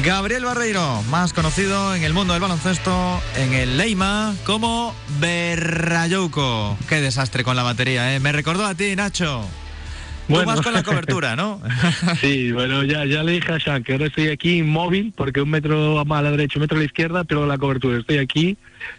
Gabriel 0.00 0.44
Barreiro, 0.44 1.02
más 1.10 1.34
conocido 1.34 1.94
en 1.94 2.02
el 2.02 2.14
mundo 2.14 2.32
del 2.32 2.40
baloncesto, 2.40 3.20
en 3.36 3.52
el 3.52 3.76
Leima, 3.76 4.34
como 4.44 4.94
Berrayouco. 5.20 6.78
Qué 6.88 7.00
desastre 7.02 7.44
con 7.44 7.56
la 7.56 7.62
batería, 7.62 8.14
¿eh? 8.14 8.18
Me 8.18 8.32
recordó 8.32 8.64
a 8.64 8.74
ti, 8.74 8.96
Nacho. 8.96 9.44
Tú 10.28 10.44
vas 10.46 10.62
con 10.62 10.72
la 10.72 10.82
cobertura, 10.82 11.36
¿no? 11.36 11.60
sí, 12.20 12.52
bueno, 12.52 12.84
ya, 12.84 13.04
ya 13.04 13.22
le 13.22 13.32
dije 13.32 13.52
a 13.52 13.60
Sean 13.60 13.84
que 13.84 13.92
ahora 13.92 14.06
estoy 14.06 14.28
aquí 14.28 14.58
inmóvil, 14.58 15.12
porque 15.14 15.42
un 15.42 15.50
metro 15.50 16.00
a 16.00 16.22
la 16.22 16.30
derecha, 16.30 16.58
un 16.58 16.62
metro 16.62 16.78
a 16.78 16.80
la 16.80 16.86
izquierda, 16.86 17.24
pero 17.24 17.46
la 17.46 17.58
cobertura. 17.58 17.98
Estoy 17.98 18.18
aquí 18.18 18.56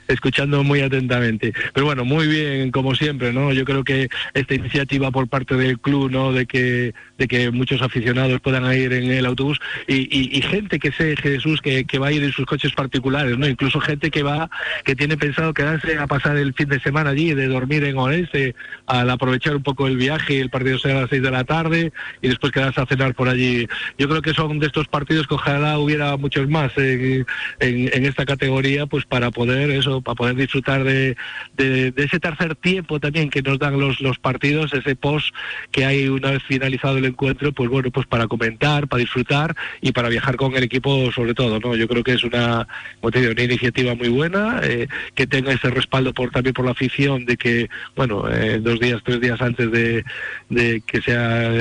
escuchando 0.08 0.64
muy 0.64 0.82
atentamente. 0.82 1.54
Pero 1.74 1.86
bueno, 1.86 2.06
muy 2.06 2.28
bien, 2.28 2.72
como 2.72 2.96
siempre, 2.96 3.34
¿no? 3.34 3.52
Yo 3.54 3.66
creo 3.66 3.84
que 3.84 4.10
esta 4.34 4.56
iniciativa 4.56 5.12
por 5.12 5.28
parte 5.28 5.56
del 5.56 5.80
club, 5.80 6.12
¿no? 6.12 6.32
De 6.32 6.46
que, 6.46 6.94
de 7.18 7.28
que 7.28 7.52
muchos 7.52 7.82
aficionados 7.82 8.42
puedan 8.42 8.72
ir 8.74 8.94
en 8.94 9.12
el 9.12 9.26
autobús 9.26 9.60
y, 9.88 10.42
gente 10.42 10.80
que 10.80 10.92
sé, 10.92 11.16
Jesús, 11.16 11.62
que, 11.62 11.86
va 11.98 12.08
a 12.08 12.12
ir 12.12 12.24
en 12.24 12.32
sus 12.32 12.46
coches 12.46 12.74
particulares, 12.74 13.38
¿no? 13.38 13.48
Incluso 13.48 13.80
gente 13.80 14.12
que 14.12 14.24
va, 14.24 14.50
que 14.84 14.96
tiene 14.96 15.18
pensado 15.18 15.54
quedarse 15.54 15.98
a 15.98 16.08
pasar 16.08 16.38
el 16.38 16.54
fin 16.54 16.70
de 16.70 16.80
semana 16.80 17.12
allí, 17.12 17.34
de 17.34 17.48
dormir 17.48 17.84
en 17.84 17.98
Orense, 17.98 18.56
al 18.88 19.10
aprovechar 19.10 19.56
un 19.56 19.64
poco 19.64 19.88
el 19.88 19.98
viaje, 19.98 20.40
el 20.40 20.50
partido 20.50 20.80
será 20.80 20.98
a 20.98 21.02
las 21.02 21.10
seis 21.10 21.22
de 21.22 21.32
la 21.32 21.44
tarde 21.44 21.92
y 22.22 22.28
después 22.28 22.52
quedarse 22.52 22.82
a 22.82 22.86
cenar 22.86 23.16
por 23.16 23.30
allí. 23.30 23.68
Yo 23.98 24.10
creo 24.10 24.22
que 24.22 24.34
son 24.34 24.60
de 24.60 24.68
estos 24.68 24.88
partidos 24.88 25.28
que 25.28 25.36
ojalá 25.36 25.80
hubiera 25.80 26.18
muchos 26.18 26.50
más 26.50 26.72
en, 26.78 27.26
en 27.60 28.06
esta 28.06 28.26
categoría, 28.26 28.86
pues 28.86 29.06
para 29.06 29.32
poder 29.32 29.70
eso, 29.74 30.02
para 30.02 30.16
poder 30.16 30.36
disfrutar 30.36 30.84
de, 30.84 31.16
de, 31.56 31.94
ese 31.98 32.20
tercer 32.20 32.56
tiempo 32.56 33.00
también 33.00 33.30
que 33.30 33.42
nos 33.42 33.60
dan 33.60 33.80
los, 33.80 34.00
los 34.02 34.20
partidos, 34.20 34.74
ese 34.74 34.96
post 34.96 35.34
que 35.72 35.86
hay 35.86 36.08
una 36.08 36.32
vez 36.32 36.44
finalizado 36.44 36.98
el 36.98 37.06
encuentro, 37.06 37.52
pues 37.52 37.70
bueno, 37.70 37.92
pues 37.92 38.08
para 38.08 38.28
comentar, 38.28 38.88
para 38.88 39.02
disfrutar 39.02 39.56
y 39.82 39.92
para 39.92 40.10
viajar 40.10 40.36
con 40.36 40.56
el 40.56 40.64
equipo 40.64 41.12
sobre 41.12 41.34
todo, 41.34 41.60
¿no? 41.60 41.76
Yo 41.76 41.88
creo 41.88 42.04
que 42.04 42.14
es 42.14 42.24
una, 42.24 42.68
una 43.02 43.44
iniciativa 43.44 43.96
muy 43.96 44.10
buena, 44.10 44.62
eh, 44.64 44.88
que 45.16 45.28
tenga 45.28 45.52
ese 45.52 45.70
respaldo 45.70 46.14
por 46.14 46.32
también 46.32 46.54
por 46.54 46.66
la 46.66 46.72
afición 46.72 47.26
de 47.26 47.38
que, 47.38 47.70
bueno, 47.96 48.30
eh, 48.30 48.60
dos 48.60 48.80
días, 48.80 49.02
tres 49.04 49.20
días 49.22 49.42
antes 49.42 49.72
de, 49.72 50.04
de 50.50 50.82
que 50.86 51.02
sea 51.02 51.52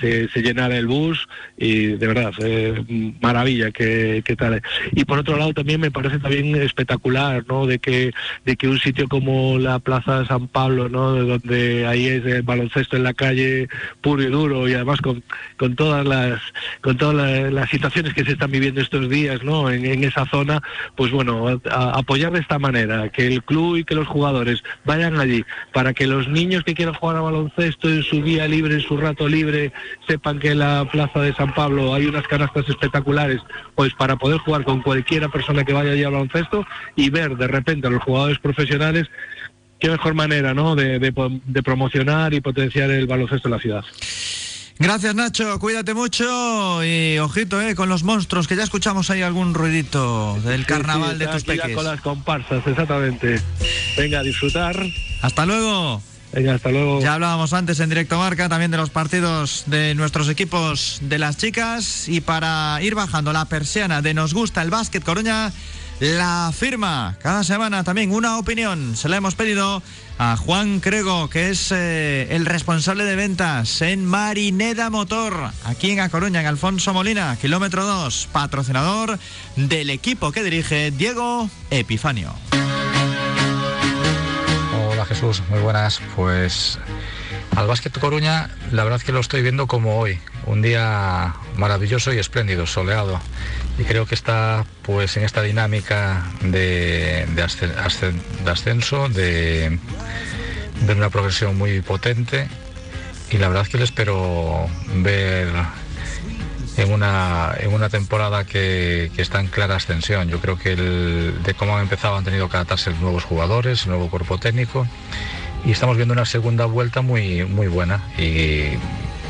se, 0.00 0.28
se, 0.28 0.42
llenara 0.42 0.76
el 0.76 0.86
bus 0.86 1.26
y 1.56 1.86
de 1.86 2.06
verdad, 2.06 2.32
eh, 2.42 3.14
maravilla 3.20 3.70
que, 3.70 4.22
que 4.24 4.36
tal. 4.36 4.62
Y 4.92 5.04
por 5.04 5.18
otro 5.18 5.36
lado 5.36 5.52
también 5.52 5.80
me 5.80 5.90
parece 5.90 6.18
también 6.18 6.54
espectacular, 6.56 7.44
¿no? 7.48 7.53
De 7.66 7.78
que, 7.78 8.12
de 8.44 8.56
que 8.56 8.68
un 8.68 8.78
sitio 8.78 9.08
como 9.08 9.58
la 9.58 9.78
Plaza 9.78 10.20
de 10.20 10.26
San 10.26 10.48
Pablo, 10.48 10.88
¿no? 10.88 11.14
De 11.14 11.22
donde 11.22 11.86
ahí 11.86 12.06
es 12.08 12.24
el 12.26 12.42
baloncesto 12.42 12.96
en 12.96 13.04
la 13.04 13.14
calle 13.14 13.68
puro 14.00 14.22
y 14.22 14.26
duro 14.26 14.68
y 14.68 14.74
además 14.74 15.00
con, 15.00 15.22
con 15.56 15.76
todas 15.76 16.04
las 16.06 16.40
con 16.80 16.96
todas 16.96 17.52
las, 17.52 17.70
situaciones 17.70 18.14
que 18.14 18.24
se 18.24 18.32
están 18.32 18.50
viviendo 18.50 18.80
estos 18.80 19.08
días, 19.08 19.42
¿no? 19.42 19.70
En, 19.70 20.04
esa 20.04 20.26
zona, 20.26 20.62
pues 20.96 21.10
bueno, 21.10 21.60
apoyar 21.70 22.32
de 22.32 22.40
esta 22.40 22.58
manera, 22.58 23.08
que 23.08 23.26
el 23.26 23.42
club 23.42 23.76
y 23.76 23.84
que 23.84 23.94
los 23.94 24.06
jugadores 24.06 24.62
vayan 24.84 25.18
allí 25.18 25.44
para 25.72 25.94
que 25.94 26.06
los 26.06 26.28
niños 26.28 26.62
que 26.64 26.74
quieran 26.74 26.94
jugar 26.94 27.16
a 27.16 27.20
baloncesto 27.20 27.88
en 27.88 28.02
su 28.02 28.22
día 28.22 28.46
libre, 28.46 28.74
en 28.74 28.80
su 28.80 28.96
rato 28.96 29.28
libre, 29.28 29.72
sepan 30.06 30.38
que 30.38 30.50
en 30.50 30.58
la 30.58 30.86
Plaza 30.90 31.20
de 31.20 31.34
San 31.34 31.54
Pablo 31.54 31.94
hay 31.94 32.06
unas 32.06 32.26
canastas 32.28 32.68
espectaculares, 32.68 33.40
pues 33.74 33.94
para 33.94 34.16
poder 34.16 34.38
jugar 34.38 34.64
con 34.64 34.82
cualquiera 34.82 35.28
persona 35.28 35.64
que 35.64 35.72
vaya 35.72 35.92
allí 35.92 36.04
a 36.04 36.10
baloncesto 36.10 36.66
y 36.96 37.10
ver 37.10 37.36
de 37.36 37.43
repente 37.46 37.86
a 37.86 37.90
los 37.90 38.02
jugadores 38.02 38.38
profesionales, 38.38 39.08
qué 39.78 39.90
mejor 39.90 40.14
manera 40.14 40.54
¿no? 40.54 40.74
de, 40.76 41.12
promocionar 41.62 42.34
y 42.34 42.40
potenciar 42.40 42.90
el 42.90 43.06
baloncesto 43.06 43.48
en 43.48 43.52
la 43.52 43.60
ciudad. 43.60 43.84
Gracias 44.76 45.14
Nacho, 45.14 45.58
cuídate 45.60 45.94
mucho 45.94 46.82
y 46.84 47.18
ojito 47.18 47.62
eh, 47.62 47.76
con 47.76 47.88
los 47.88 48.02
monstruos, 48.02 48.48
que 48.48 48.56
ya 48.56 48.64
escuchamos 48.64 49.08
ahí 49.10 49.22
algún 49.22 49.54
ruidito 49.54 50.36
del 50.44 50.66
carnaval 50.66 51.16
de 51.16 51.28
tus 51.28 51.44
peques. 51.44 51.76
con 51.76 51.84
las 51.84 52.00
comparsas, 52.00 52.66
exactamente. 52.66 53.40
Venga, 53.96 54.18
a 54.18 54.22
disfrutar. 54.24 54.76
Hasta 55.22 55.46
luego. 55.46 56.02
Venga, 56.32 56.54
hasta 56.54 56.70
luego. 56.70 57.00
Ya 57.00 57.14
hablábamos 57.14 57.52
antes 57.52 57.78
en 57.78 57.88
directo 57.88 58.18
marca 58.18 58.48
también 58.48 58.72
de 58.72 58.76
los 58.76 58.90
partidos 58.90 59.62
de 59.66 59.94
nuestros 59.94 60.28
equipos 60.28 60.98
de 61.02 61.20
las 61.20 61.36
chicas 61.36 62.08
y 62.08 62.20
para 62.20 62.82
ir 62.82 62.96
bajando 62.96 63.32
la 63.32 63.44
persiana 63.44 64.02
de 64.02 64.14
Nos 64.14 64.34
gusta 64.34 64.60
el 64.62 64.70
básquet 64.70 65.04
Coruña 65.04 65.52
la 66.04 66.52
firma. 66.54 67.16
Cada 67.22 67.42
semana 67.44 67.82
también 67.82 68.12
una 68.12 68.38
opinión. 68.38 68.94
Se 68.94 69.08
la 69.08 69.16
hemos 69.16 69.34
pedido 69.34 69.82
a 70.18 70.36
Juan 70.36 70.80
Crego, 70.80 71.30
que 71.30 71.48
es 71.48 71.72
eh, 71.72 72.28
el 72.30 72.44
responsable 72.44 73.04
de 73.04 73.16
ventas 73.16 73.80
en 73.80 74.04
Marineda 74.04 74.90
Motor, 74.90 75.50
aquí 75.64 75.92
en 75.92 76.00
A 76.00 76.10
Coruña, 76.10 76.40
en 76.40 76.46
Alfonso 76.46 76.92
Molina, 76.92 77.36
kilómetro 77.40 77.86
2, 77.86 78.28
patrocinador 78.32 79.18
del 79.56 79.88
equipo 79.88 80.30
que 80.30 80.42
dirige 80.42 80.90
Diego 80.90 81.48
Epifanio. 81.70 82.34
Hola 84.90 85.06
Jesús, 85.06 85.42
muy 85.48 85.60
buenas. 85.60 86.02
Pues 86.14 86.78
al 87.56 87.66
Básquet 87.66 87.98
Coruña, 87.98 88.50
la 88.72 88.84
verdad 88.84 89.00
que 89.00 89.12
lo 89.12 89.20
estoy 89.20 89.42
viendo 89.42 89.66
como 89.66 89.98
hoy, 89.98 90.18
un 90.46 90.62
día 90.62 91.34
maravilloso 91.56 92.12
y 92.12 92.18
espléndido, 92.18 92.66
soleado. 92.66 93.20
Y 93.78 93.84
creo 93.84 94.06
que 94.06 94.14
está 94.14 94.64
pues 94.82 95.16
en 95.16 95.24
esta 95.24 95.42
dinámica 95.42 96.24
de, 96.42 97.26
ascenso, 98.46 99.08
de, 99.08 99.78
una 100.88 101.10
progresión 101.10 101.56
muy 101.56 101.80
potente. 101.80 102.48
Y 103.30 103.38
la 103.38 103.48
verdad 103.48 103.66
que 103.66 103.78
le 103.78 103.84
espero 103.84 104.68
ver 104.96 105.48
en 106.76 106.92
una, 106.92 107.54
en 107.58 107.72
una 107.72 107.88
temporada 107.88 108.44
que, 108.44 109.10
está 109.16 109.40
en 109.40 109.46
clara 109.46 109.76
ascensión. 109.76 110.28
Yo 110.28 110.40
creo 110.40 110.58
que 110.58 110.76
de 110.76 111.54
cómo 111.54 111.76
han 111.76 111.82
empezado 111.82 112.16
han 112.16 112.24
tenido 112.24 112.48
que 112.48 112.56
adaptarse 112.56 112.92
nuevos 112.94 113.24
jugadores, 113.24 113.84
el 113.84 113.90
nuevo 113.90 114.10
cuerpo 114.10 114.38
técnico 114.38 114.86
y 115.64 115.72
estamos 115.72 115.96
viendo 115.96 116.12
una 116.12 116.26
segunda 116.26 116.66
vuelta 116.66 117.02
muy, 117.02 117.44
muy 117.44 117.68
buena 117.68 118.02
y 118.18 118.76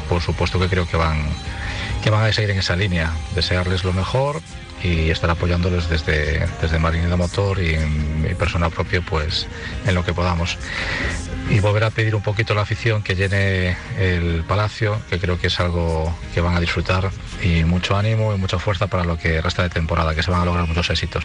por 0.08 0.20
supuesto 0.20 0.58
que 0.58 0.68
creo 0.68 0.86
que 0.86 0.96
van, 0.96 1.22
que 2.02 2.10
van 2.10 2.24
a 2.24 2.32
seguir 2.32 2.50
en 2.50 2.58
esa 2.58 2.76
línea, 2.76 3.12
desearles 3.34 3.84
lo 3.84 3.92
mejor 3.92 4.40
y 4.82 5.10
estar 5.10 5.30
apoyándoles 5.30 5.88
desde, 5.88 6.46
desde 6.60 6.78
Marinida 6.78 7.16
Motor 7.16 7.60
y 7.60 7.74
en 7.74 8.22
mi 8.22 8.34
persona 8.34 8.68
propia 8.68 9.00
pues 9.00 9.46
en 9.86 9.94
lo 9.94 10.04
que 10.04 10.12
podamos. 10.12 10.58
Y 11.50 11.60
volver 11.60 11.84
a 11.84 11.90
pedir 11.90 12.14
un 12.14 12.22
poquito 12.22 12.54
la 12.54 12.62
afición 12.62 13.02
que 13.02 13.14
llene 13.14 13.76
el 13.98 14.44
palacio, 14.46 15.00
que 15.10 15.18
creo 15.18 15.38
que 15.38 15.48
es 15.48 15.60
algo 15.60 16.14
que 16.32 16.40
van 16.40 16.56
a 16.56 16.60
disfrutar 16.60 17.10
y 17.42 17.64
mucho 17.64 17.96
ánimo 17.96 18.34
y 18.34 18.38
mucha 18.38 18.58
fuerza 18.58 18.86
para 18.86 19.04
lo 19.04 19.18
que 19.18 19.40
resta 19.40 19.62
de 19.62 19.70
temporada, 19.70 20.14
que 20.14 20.22
se 20.22 20.30
van 20.30 20.40
a 20.40 20.44
lograr 20.44 20.66
muchos 20.66 20.88
éxitos. 20.90 21.24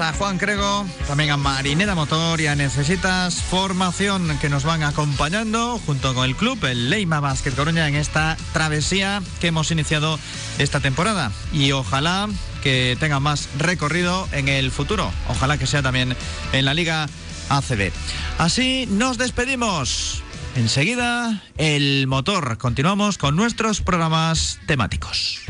A 0.00 0.12
Juan 0.12 0.38
Crego, 0.38 0.86
también 1.06 1.30
a 1.30 1.36
Marinera 1.36 1.94
Motor 1.94 2.40
y 2.40 2.46
a 2.46 2.54
Necesitas 2.54 3.42
Formación 3.42 4.38
que 4.38 4.48
nos 4.48 4.64
van 4.64 4.82
acompañando 4.82 5.80
junto 5.84 6.14
con 6.14 6.24
el 6.24 6.36
club, 6.36 6.62
el 6.66 6.90
Leima 6.90 7.20
Basket 7.20 7.52
Coruña, 7.52 7.88
en 7.88 7.94
esta 7.94 8.36
travesía 8.52 9.22
que 9.40 9.48
hemos 9.48 9.70
iniciado 9.70 10.18
esta 10.58 10.80
temporada. 10.80 11.32
Y 11.52 11.72
ojalá 11.72 12.28
que 12.62 12.96
tenga 13.00 13.18
más 13.18 13.48
recorrido 13.58 14.28
en 14.32 14.48
el 14.48 14.70
futuro. 14.70 15.10
Ojalá 15.28 15.58
que 15.58 15.66
sea 15.66 15.82
también 15.82 16.14
en 16.52 16.64
la 16.64 16.74
Liga 16.74 17.08
ACB. 17.48 17.90
Así 18.38 18.86
nos 18.90 19.18
despedimos. 19.18 20.22
Enseguida, 20.54 21.42
el 21.56 22.06
motor. 22.06 22.58
Continuamos 22.58 23.18
con 23.18 23.36
nuestros 23.36 23.80
programas 23.80 24.58
temáticos. 24.66 25.40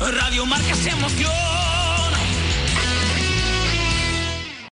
Radio 0.00 0.46
Marca 0.46 0.74
se 0.74 0.90
emoción. 0.90 1.49